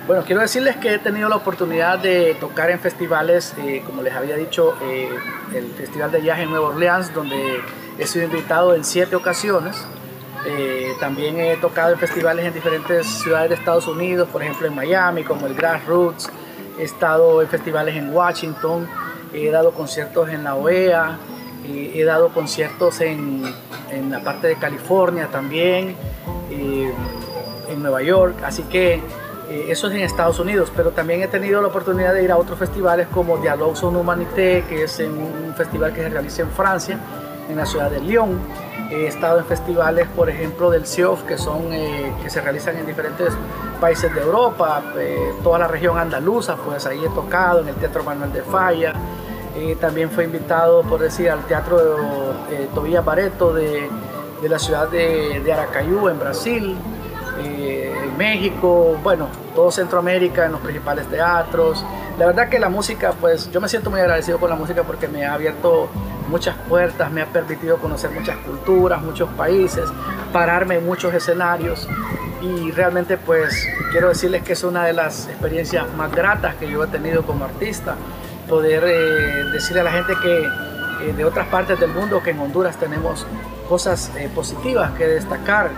Bueno, 0.06 0.22
quiero 0.24 0.40
decirles 0.40 0.76
que 0.76 0.94
he 0.94 0.98
tenido 0.98 1.28
la 1.28 1.36
oportunidad 1.36 1.98
de 1.98 2.34
tocar 2.40 2.70
en 2.70 2.78
festivales, 2.78 3.54
eh, 3.58 3.82
como 3.86 4.00
les 4.00 4.14
había 4.14 4.36
dicho, 4.36 4.74
eh, 4.82 5.10
el 5.54 5.66
Festival 5.72 6.10
de 6.12 6.22
Jazz 6.22 6.38
en 6.38 6.48
Nueva 6.48 6.68
Orleans, 6.68 7.12
donde 7.12 7.60
he 7.98 8.06
sido 8.06 8.24
invitado 8.24 8.74
en 8.74 8.84
siete 8.84 9.16
ocasiones. 9.16 9.76
también 11.00 11.40
he 11.40 11.56
tocado 11.56 11.94
en 11.94 11.98
festivales 11.98 12.44
en 12.44 12.52
diferentes 12.52 13.06
ciudades 13.06 13.48
de 13.48 13.54
Estados 13.56 13.86
Unidos, 13.86 14.28
por 14.28 14.42
ejemplo 14.42 14.66
en 14.66 14.74
Miami, 14.74 15.24
como 15.24 15.46
el 15.46 15.54
Grassroots, 15.54 16.30
he 16.78 16.82
estado 16.82 17.42
en 17.42 17.48
festivales 17.48 17.96
en 17.96 18.14
Washington, 18.14 18.88
he 19.32 19.50
dado 19.50 19.72
conciertos 19.72 20.28
en 20.28 20.44
la 20.44 20.54
OEA, 20.54 21.18
he 21.66 22.04
dado 22.04 22.28
conciertos 22.28 23.00
en, 23.00 23.42
en, 23.90 24.10
la 24.10 24.20
parte 24.20 24.48
de 24.48 24.56
California 24.56 25.28
también, 25.30 25.96
eh, 26.50 26.92
en 27.68 27.82
Nueva 27.82 28.02
York, 28.02 28.36
así 28.44 28.62
que 28.64 29.00
eh, 29.48 29.66
eso 29.68 29.88
es 29.88 29.94
en 29.94 30.00
Estados 30.00 30.38
Unidos, 30.38 30.72
pero 30.74 30.90
también 30.92 31.22
he 31.22 31.28
tenido 31.28 31.60
la 31.60 31.68
oportunidad 31.68 32.14
de 32.14 32.24
ir 32.24 32.32
a 32.32 32.36
otros 32.36 32.58
festivales 32.58 33.08
como 33.12 33.36
Dialogues 33.38 33.82
en 33.82 33.96
Humanité, 33.96 34.64
que 34.68 34.84
es 34.84 34.98
un 35.00 35.54
festival 35.56 35.92
que 35.92 36.02
se 36.02 36.08
realiza 36.08 36.42
en 36.42 36.50
Francia, 36.50 36.98
en 37.48 37.56
la 37.56 37.66
ciudad 37.66 37.90
de 37.90 38.00
Lyon. 38.00 38.38
He 38.90 39.06
estado 39.06 39.38
en 39.38 39.44
festivales, 39.44 40.06
por 40.14 40.30
ejemplo, 40.30 40.70
del 40.70 40.86
CIOF, 40.86 41.24
que, 41.24 41.36
son, 41.36 41.72
eh, 41.72 42.12
que 42.22 42.30
se 42.30 42.40
realizan 42.40 42.76
en 42.76 42.86
diferentes 42.86 43.34
países 43.84 44.14
de 44.14 44.22
Europa, 44.22 44.82
eh, 44.96 45.34
toda 45.42 45.58
la 45.58 45.68
región 45.68 45.98
andaluza, 45.98 46.56
pues 46.56 46.86
ahí 46.86 47.04
he 47.04 47.08
tocado 47.10 47.60
en 47.60 47.68
el 47.68 47.74
Teatro 47.74 48.02
Manuel 48.02 48.32
de 48.32 48.40
Falla. 48.40 48.94
Eh, 49.54 49.76
también 49.78 50.10
fue 50.10 50.24
invitado, 50.24 50.80
por 50.84 51.00
decir, 51.00 51.28
al 51.28 51.40
Teatro 51.40 51.76
de, 52.48 52.66
Tobías 52.74 53.04
Bareto 53.04 53.52
de, 53.52 53.90
de, 54.40 54.48
la 54.48 54.58
ciudad 54.58 54.88
de, 54.88 55.42
de 55.44 55.52
Aracayú, 55.52 56.08
en 56.08 56.18
Brasil, 56.18 56.78
en 57.38 58.16
México, 58.16 58.96
bueno, 59.02 59.28
todo 59.54 59.70
Centroamérica, 59.70 60.46
en 60.46 60.52
los 60.52 60.62
principales 60.62 61.06
teatros. 61.08 61.84
La 62.18 62.24
verdad 62.24 62.48
que 62.48 62.58
la 62.58 62.70
música, 62.70 63.12
pues 63.20 63.50
yo 63.50 63.60
me 63.60 63.68
siento 63.68 63.90
muy 63.90 64.00
agradecido 64.00 64.38
con 64.38 64.48
la 64.48 64.56
música 64.56 64.82
porque 64.82 65.08
me 65.08 65.26
ha 65.26 65.34
abierto 65.34 65.90
muchas 66.30 66.56
puertas, 66.70 67.12
me 67.12 67.20
ha 67.20 67.26
permitido 67.26 67.76
conocer 67.76 68.12
muchas 68.12 68.38
culturas, 68.38 69.02
muchos 69.02 69.28
países, 69.32 69.84
pararme 70.32 70.76
en 70.76 70.86
muchos 70.86 71.12
escenarios 71.12 71.86
y 72.44 72.70
realmente 72.70 73.16
pues 73.16 73.66
quiero 73.90 74.08
decirles 74.08 74.42
que 74.42 74.52
es 74.52 74.64
una 74.64 74.84
de 74.84 74.92
las 74.92 75.28
experiencias 75.28 75.86
más 75.96 76.12
gratas 76.12 76.54
que 76.56 76.68
yo 76.68 76.84
he 76.84 76.86
tenido 76.88 77.22
como 77.22 77.44
artista, 77.44 77.96
poder 78.48 78.84
eh, 78.86 79.44
decirle 79.52 79.80
a 79.80 79.84
la 79.84 79.92
gente 79.92 80.14
que 80.22 80.42
eh, 80.42 81.12
de 81.16 81.24
otras 81.24 81.48
partes 81.48 81.80
del 81.80 81.90
mundo 81.90 82.22
que 82.22 82.30
en 82.30 82.40
Honduras 82.40 82.76
tenemos 82.76 83.26
cosas 83.68 84.12
eh, 84.16 84.28
positivas 84.34 84.92
que 84.92 85.06
destacar, 85.06 85.70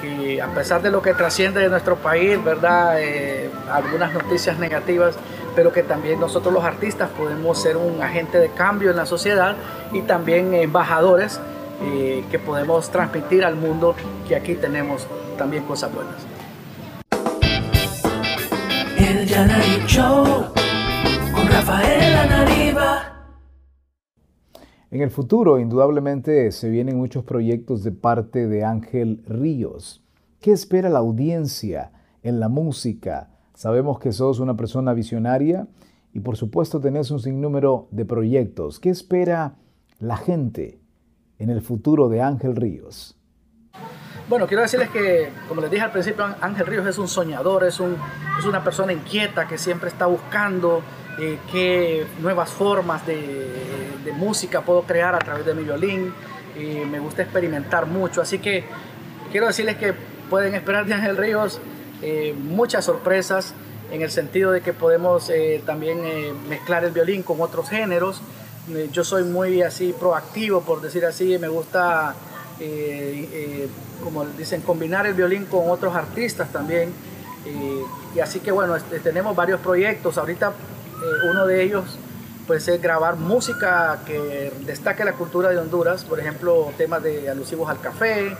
que 0.00 0.40
a 0.40 0.48
pesar 0.48 0.80
de 0.80 0.90
lo 0.90 1.02
que 1.02 1.12
trasciende 1.12 1.60
de 1.60 1.68
nuestro 1.68 1.96
país, 1.96 2.42
¿verdad? 2.42 2.96
algunas 3.70 4.12
noticias 4.12 4.58
negativas, 4.58 5.16
pero 5.54 5.72
que 5.72 5.82
también 5.82 6.20
nosotros 6.20 6.52
los 6.52 6.64
artistas 6.64 7.08
podemos 7.10 7.60
ser 7.60 7.76
un 7.76 8.02
agente 8.02 8.38
de 8.38 8.50
cambio 8.50 8.90
en 8.90 8.96
la 8.96 9.06
sociedad 9.06 9.56
y 9.92 10.02
también 10.02 10.54
embajadores 10.54 11.40
eh, 11.82 12.24
que 12.30 12.38
podemos 12.38 12.88
transmitir 12.88 13.44
al 13.44 13.54
mundo 13.54 13.94
que 14.26 14.34
aquí 14.34 14.54
tenemos 14.54 15.06
también 15.36 15.64
cosas 15.64 15.94
buenas. 15.94 16.26
El 18.98 19.26
Show 19.86 20.24
con 21.32 21.46
Rafael 21.48 22.06
En 24.90 25.02
el 25.02 25.10
futuro, 25.10 25.58
indudablemente, 25.58 26.50
se 26.52 26.70
vienen 26.70 26.96
muchos 26.96 27.24
proyectos 27.24 27.82
de 27.84 27.92
parte 27.92 28.46
de 28.46 28.64
Ángel 28.64 29.22
Ríos. 29.26 30.02
¿Qué 30.40 30.52
espera 30.52 30.88
la 30.88 31.00
audiencia 31.00 31.92
en 32.22 32.40
la 32.40 32.48
música? 32.48 33.30
Sabemos 33.52 33.98
que 33.98 34.12
sos 34.12 34.40
una 34.40 34.56
persona 34.56 34.94
visionaria 34.94 35.66
y 36.14 36.20
por 36.20 36.36
supuesto 36.36 36.80
tenés 36.80 37.10
un 37.10 37.20
sinnúmero 37.20 37.88
de 37.90 38.06
proyectos. 38.06 38.80
¿Qué 38.80 38.90
espera 38.90 39.56
la 39.98 40.16
gente 40.16 40.80
en 41.38 41.50
el 41.50 41.60
futuro 41.60 42.08
de 42.08 42.22
Ángel 42.22 42.56
Ríos? 42.56 43.15
Bueno, 44.28 44.46
quiero 44.46 44.62
decirles 44.62 44.90
que, 44.90 45.30
como 45.48 45.60
les 45.60 45.70
dije 45.70 45.84
al 45.84 45.92
principio, 45.92 46.26
Ángel 46.40 46.66
Ríos 46.66 46.86
es 46.86 46.98
un 46.98 47.06
soñador, 47.06 47.64
es, 47.64 47.78
un, 47.78 47.96
es 48.38 48.44
una 48.44 48.62
persona 48.64 48.92
inquieta 48.92 49.46
que 49.46 49.56
siempre 49.56 49.88
está 49.88 50.06
buscando 50.06 50.82
eh, 51.18 51.38
qué 51.50 52.06
nuevas 52.20 52.50
formas 52.50 53.06
de, 53.06 53.48
de, 54.04 54.12
música 54.12 54.62
puedo 54.62 54.82
crear 54.82 55.14
a 55.14 55.18
través 55.18 55.46
de 55.46 55.54
mi 55.54 55.62
violín. 55.62 56.12
y 56.58 56.84
me 56.86 56.98
gusta 56.98 57.22
experimentar 57.22 57.86
mucho, 57.86 58.20
así 58.20 58.38
que 58.38 58.64
quiero 59.30 59.46
decirles 59.46 59.76
que 59.76 59.94
pueden 60.28 60.54
esperar 60.54 60.86
de 60.86 60.94
Ángel 60.94 61.16
Ríos 61.16 61.60
eh, 62.02 62.34
muchas 62.36 62.84
sorpresas 62.84 63.54
en 63.90 64.02
el 64.02 64.10
sentido 64.10 64.50
de 64.52 64.60
que 64.60 64.72
podemos 64.72 65.30
eh, 65.30 65.62
también 65.64 66.00
eh, 66.04 66.32
mezclar 66.48 66.84
el 66.84 66.90
violín 66.90 67.22
con 67.22 67.40
otros 67.40 67.68
géneros. 67.70 68.20
yo 68.92 69.04
soy 69.04 69.22
muy 69.22 69.62
así 69.62 69.94
proactivo, 69.98 70.60
por 70.62 70.80
decir 70.80 71.04
así, 71.06 71.38
me 71.38 71.48
gusta, 71.48 72.14
como 74.02 74.24
dicen, 74.24 74.62
combinar 74.62 75.06
el 75.06 75.14
violín 75.14 75.46
con 75.46 75.70
otros 75.70 75.94
artistas 75.94 76.50
también. 76.52 76.92
y 78.14 78.20
así 78.20 78.40
que 78.40 78.50
bueno, 78.50 78.76
este, 78.76 79.00
tenemos 79.00 79.36
varios 79.36 79.60
proyectos. 79.60 80.18
Ahorita 80.18 80.52
uno 81.30 81.46
de 81.46 81.62
ellos 81.62 81.98
pues 82.46 82.68
es 82.68 82.80
grabar 82.80 83.16
música 83.16 83.98
que 84.06 84.52
destaque 84.64 85.04
la 85.04 85.12
cultura 85.12 85.48
de 85.50 85.58
Honduras, 85.58 86.04
por 86.04 86.20
ejemplo, 86.20 86.72
temas 86.76 87.02
de 87.02 87.28
alusivos 87.28 87.68
al 87.68 87.80
café, 87.80 88.28
eh, 88.28 88.36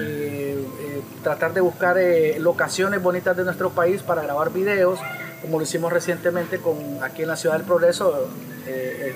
eh, 0.00 1.02
tratar 1.22 1.54
de 1.54 1.60
buscar 1.60 1.96
eh, 1.98 2.36
locaciones 2.40 3.00
bonitas 3.00 3.36
de 3.36 3.44
nuestro 3.44 3.70
país 3.70 4.02
para 4.02 4.22
grabar 4.22 4.52
videos, 4.52 4.98
como 5.40 5.58
lo 5.58 5.62
hicimos 5.62 5.92
recientemente 5.92 6.58
con, 6.58 6.76
aquí 7.02 7.22
en 7.22 7.28
la 7.28 7.36
Ciudad 7.36 7.56
del 7.56 7.64
Progreso, 7.64 8.28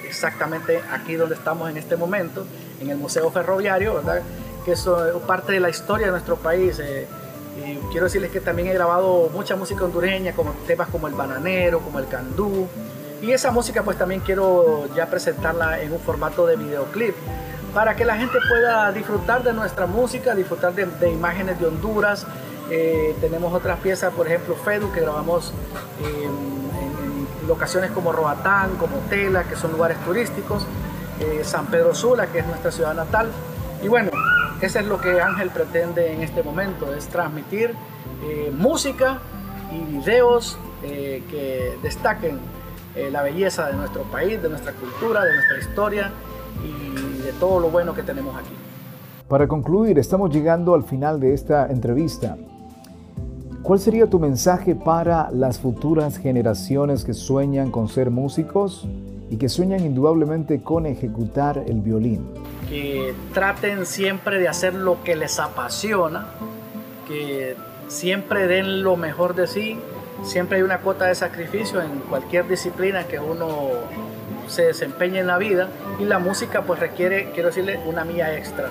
exactamente 0.07 0.83
aquí 0.93 1.15
donde 1.15 1.35
estamos 1.35 1.71
en 1.71 1.79
este 1.79 1.97
momento, 1.97 2.47
en 2.81 2.91
el 2.91 2.97
Museo 2.97 3.31
Ferroviario, 3.31 3.95
¿verdad? 3.95 4.23
que 4.65 4.73
es 4.73 4.89
parte 5.27 5.53
de 5.53 5.61
la 5.61 5.71
historia 5.71 6.07
de 6.07 6.13
nuestro 6.13 6.37
país. 6.37 6.81
y 6.81 7.77
quiero 7.91 8.05
decirles 8.05 8.31
que 8.31 8.41
también 8.41 8.69
he 8.69 8.75
grabado 8.75 9.31
mucha 9.33 9.57
música 9.57 9.85
hondureña, 9.85 10.33
como 10.33 10.53
temas 10.67 10.89
como 10.89 11.09
el 11.09 11.15
bananero, 11.15 11.81
como 11.81 11.99
el 11.99 12.07
candú, 12.07 12.69
y 13.21 13.33
esa 13.33 13.51
música 13.51 13.83
pues 13.83 13.99
también 13.99 14.21
quiero 14.21 14.89
ya 14.95 15.07
presentarla 15.07 15.81
en 15.81 15.93
un 15.93 16.01
formato 16.01 16.47
de 16.47 16.57
videoclip 16.57 17.15
para 17.75 17.97
que 17.97 18.05
la 18.05 18.17
gente 18.17 18.39
pueda 18.49 18.93
disfrutar 18.93 19.43
de 19.43 19.53
nuestra 19.53 19.87
música, 19.87 20.35
disfrutar 20.35 20.75
de, 20.75 21.11
imágenes 21.11 21.61
de 21.61 21.67
Honduras. 21.67 22.27
Eh, 22.71 23.17
tenemos 23.21 23.53
otras 23.53 23.79
piezas, 23.81 24.13
por 24.13 24.27
ejemplo, 24.27 24.55
Fedu, 24.55 24.93
que 24.93 25.01
grabamos 25.01 25.53
en, 26.03 26.59
locaciones 27.47 27.91
como 27.93 28.13
Roatán, 28.13 28.77
como 28.77 28.99
Tela, 29.09 29.45
que 29.45 29.57
son 29.57 29.73
lugares 29.73 29.97
turísticos, 30.05 30.67
eh, 31.21 31.41
San 31.45 31.67
Pedro 31.67 31.95
Sula, 31.95 32.27
que 32.27 32.41
es 32.41 32.47
nuestra 32.47 32.71
ciudad 32.71 32.95
natal. 32.95 33.29
Y 33.83 33.89
bueno, 33.89 34.11
eso 34.61 34.79
es 34.79 34.87
lo 34.87 35.01
que 35.01 35.21
Ángel 35.21 35.51
pretende 35.51 36.13
en 36.13 36.23
este 36.23 36.43
momento, 36.43 36.93
es 36.95 37.07
transmitir 37.09 37.75
eh, 38.25 38.53
música 38.57 39.19
y 39.73 39.97
videos 39.97 40.59
que 40.81 41.77
destaquen 41.83 42.39
eh, 42.99 43.11
la 43.11 43.23
belleza 43.23 43.67
de 43.67 43.75
nuestro 43.75 44.03
país, 44.05 44.43
de 44.43 44.49
nuestra 44.49 44.73
cultura, 44.73 45.25
de 45.25 45.35
nuestra 45.35 45.59
historia 45.59 46.11
y 46.65 47.23
de 47.23 47.33
todo 47.35 47.61
lo 47.61 47.71
bueno 47.71 47.95
que 47.95 48.03
tenemos 48.03 48.35
aquí. 48.35 48.55
Para 49.29 49.47
concluir, 49.47 49.99
estamos 49.99 50.35
llegando 50.35 50.75
al 50.75 50.83
final 50.83 51.21
de 51.21 51.35
esta 51.35 51.67
entrevista. 51.67 52.37
¿Cuál 53.63 53.79
sería 53.79 54.09
tu 54.09 54.19
mensaje 54.19 54.75
para 54.75 55.31
las 55.31 55.61
futuras 55.61 56.17
generaciones 56.17 57.05
que 57.05 57.13
sueñan 57.15 57.71
con 57.71 57.89
ser 57.89 58.11
músicos 58.11 58.89
y 59.31 59.37
que 59.37 59.49
sueñan 59.49 59.85
indudablemente 59.85 60.63
con 60.63 60.87
ejecutar 60.87 61.63
el 61.67 61.81
violín? 61.81 62.27
Que 62.69 63.15
traten 63.33 63.87
siempre 63.87 64.39
de 64.39 64.49
hacer 64.49 64.75
lo 64.75 65.03
que 65.03 65.17
les 65.17 65.39
apasiona, 65.39 66.27
que 67.07 67.57
siempre 67.89 68.47
den 68.47 68.83
lo 68.83 68.97
mejor 68.97 69.35
de 69.35 69.47
sí, 69.47 69.79
siempre 70.23 70.59
hay 70.59 70.63
una 70.63 70.79
cuota 70.79 71.07
de 71.07 71.15
sacrificio 71.15 71.81
en 71.83 71.99
cualquier 72.09 72.47
disciplina 72.49 73.05
que 73.05 73.19
uno 73.19 73.71
se 74.47 74.63
desempeñe 74.63 75.21
en 75.21 75.27
la 75.27 75.39
vida 75.39 75.69
y 75.99 76.05
la 76.05 76.19
música 76.19 76.63
pues 76.63 76.81
requiere, 76.81 77.31
quiero 77.33 77.49
decirle, 77.49 77.81
una 77.87 78.05
mía 78.05 78.37
extra, 78.37 78.69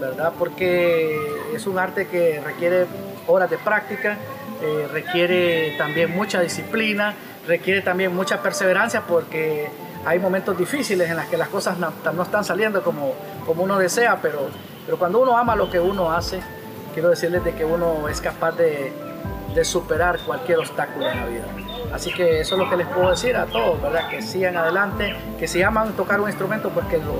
¿verdad? 0.00 0.32
Porque 0.38 1.16
es 1.54 1.66
un 1.66 1.78
arte 1.78 2.06
que 2.06 2.40
requiere 2.40 2.86
horas 3.26 3.50
de 3.50 3.58
práctica, 3.58 4.16
eh, 4.62 4.88
requiere 4.92 5.74
también 5.78 6.10
mucha 6.10 6.40
disciplina, 6.40 7.14
requiere 7.46 7.82
también 7.82 8.14
mucha 8.14 8.42
perseverancia 8.42 9.02
porque 9.06 9.68
hay 10.04 10.18
momentos 10.18 10.56
difíciles 10.56 11.10
en 11.10 11.16
los 11.16 11.26
que 11.26 11.36
las 11.36 11.48
cosas 11.48 11.76
no, 11.78 12.22
están 12.22 12.44
saliendo 12.44 12.82
como, 12.82 13.14
como 13.46 13.62
uno 13.62 13.78
desea, 13.78 14.18
pero, 14.20 14.48
pero 14.84 14.98
cuando 14.98 15.20
uno 15.20 15.36
ama 15.36 15.54
lo 15.56 15.70
que 15.70 15.78
uno 15.78 16.10
hace, 16.10 16.40
quiero 16.94 17.10
decirles 17.10 17.44
de 17.44 17.54
que 17.54 17.64
uno 17.64 18.08
es 18.08 18.20
capaz 18.20 18.52
de, 18.52 18.92
de 19.54 19.64
superar 19.64 20.18
cualquier 20.20 20.58
obstáculo 20.58 21.08
en 21.10 21.16
la 21.16 21.26
vida. 21.26 21.44
Así 21.92 22.12
que 22.12 22.40
eso 22.40 22.54
es 22.54 22.60
lo 22.60 22.70
que 22.70 22.76
les 22.76 22.86
puedo 22.86 23.10
decir 23.10 23.36
a 23.36 23.46
todos, 23.46 23.80
¿verdad? 23.82 24.08
Que 24.08 24.22
sigan 24.22 24.56
adelante, 24.56 25.14
que 25.38 25.48
si 25.48 25.62
aman 25.62 25.92
tocar 25.92 26.20
un 26.20 26.28
instrumento, 26.28 26.70
pues 26.70 26.86
que 26.86 26.98
lo, 26.98 27.14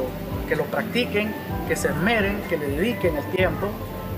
que 0.49 0.57
lo 0.57 0.64
practiquen, 0.64 1.35
que 1.66 1.77
se 1.77 1.88
esmeren, 1.88 2.43
que 2.49 2.57
le 2.57 2.69
dediquen 2.69 3.16
el 3.16 3.25
tiempo 3.33 3.69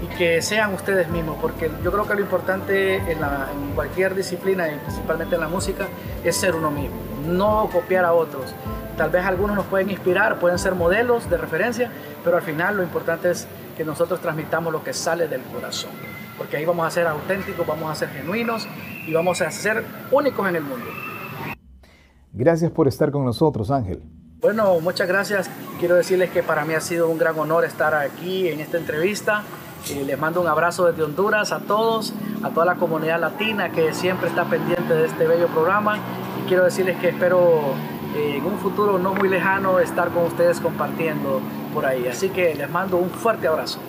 y 0.03 0.07
que 0.17 0.43
sean 0.43 0.75
ustedes 0.75 1.09
mismos, 1.09 1.39
porque 1.41 1.71
yo 1.83 1.93
creo 1.93 2.07
que 2.07 2.15
lo 2.15 2.21
importante 2.21 2.97
en, 2.97 3.19
en 3.19 3.75
cualquier 3.75 4.15
disciplina 4.15 4.69
y 4.69 4.77
principalmente 4.79 5.37
en 5.37 5.41
la 5.41 5.49
música 5.49 5.89
es 6.25 6.37
ser 6.37 6.55
uno 6.55 6.71
mismo, 6.71 6.97
no 7.27 7.69
copiar 7.73 8.05
a 8.05 8.13
otros. 8.13 8.55
Tal 8.97 9.11
vez 9.11 9.25
algunos 9.25 9.57
nos 9.57 9.67
pueden 9.67 9.91
inspirar, 9.91 10.39
pueden 10.39 10.59
ser 10.59 10.75
modelos 10.75 11.31
de 11.31 11.39
referencia, 11.39 11.91
pero 12.25 12.37
al 12.37 12.43
final 12.43 12.77
lo 12.77 12.83
importante 12.83 13.31
es 13.31 13.47
que 13.77 13.85
nosotros 13.85 14.21
transmitamos 14.21 14.73
lo 14.73 14.83
que 14.85 14.93
sale 14.93 15.29
del 15.29 15.41
corazón 15.43 15.91
porque 16.43 16.57
ahí 16.57 16.65
vamos 16.65 16.85
a 16.87 16.91
ser 16.91 17.07
auténticos, 17.07 17.65
vamos 17.65 17.91
a 17.91 17.95
ser 17.95 18.09
genuinos 18.09 18.67
y 19.07 19.13
vamos 19.13 19.41
a 19.41 19.51
ser 19.51 19.85
únicos 20.11 20.49
en 20.49 20.57
el 20.57 20.63
mundo. 20.63 20.87
Gracias 22.33 22.71
por 22.71 22.89
estar 22.89 23.13
con 23.13 23.25
nosotros, 23.25 23.71
Ángel. 23.71 24.03
Bueno, 24.41 24.81
muchas 24.81 25.07
gracias. 25.07 25.49
Quiero 25.79 25.95
decirles 25.95 26.31
que 26.31 26.43
para 26.43 26.65
mí 26.65 26.75
ha 26.75 26.81
sido 26.81 27.09
un 27.09 27.17
gran 27.17 27.39
honor 27.39 27.65
estar 27.65 27.95
aquí 27.95 28.49
en 28.49 28.61
esta 28.61 28.77
entrevista. 28.77 29.45
Eh, 29.91 30.05
les 30.07 30.19
mando 30.19 30.41
un 30.41 30.47
abrazo 30.47 30.87
desde 30.87 31.03
Honduras 31.03 31.53
a 31.53 31.59
todos, 31.61 32.13
a 32.43 32.51
toda 32.51 32.67
la 32.67 32.75
comunidad 32.77 33.21
latina 33.21 33.71
que 33.71 33.93
siempre 33.93 34.29
está 34.29 34.45
pendiente 34.45 34.95
de 34.95 35.07
este 35.07 35.27
bello 35.27 35.49
programa. 35.49 35.99
Y 36.43 36.49
quiero 36.49 36.65
decirles 36.65 36.99
que 36.99 37.09
espero 37.09 37.61
eh, 38.17 38.37
en 38.37 38.45
un 38.47 38.59
futuro 38.59 38.99
no 38.99 39.15
muy 39.15 39.29
lejano 39.29 39.81
estar 39.81 40.11
con 40.11 40.25
ustedes 40.25 40.61
compartiendo 40.61 41.41
por 41.75 41.87
ahí. 41.87 42.07
Así 42.07 42.29
que 42.29 42.55
les 42.55 42.71
mando 42.71 42.97
un 42.97 43.11
fuerte 43.11 43.49
abrazo. 43.49 43.81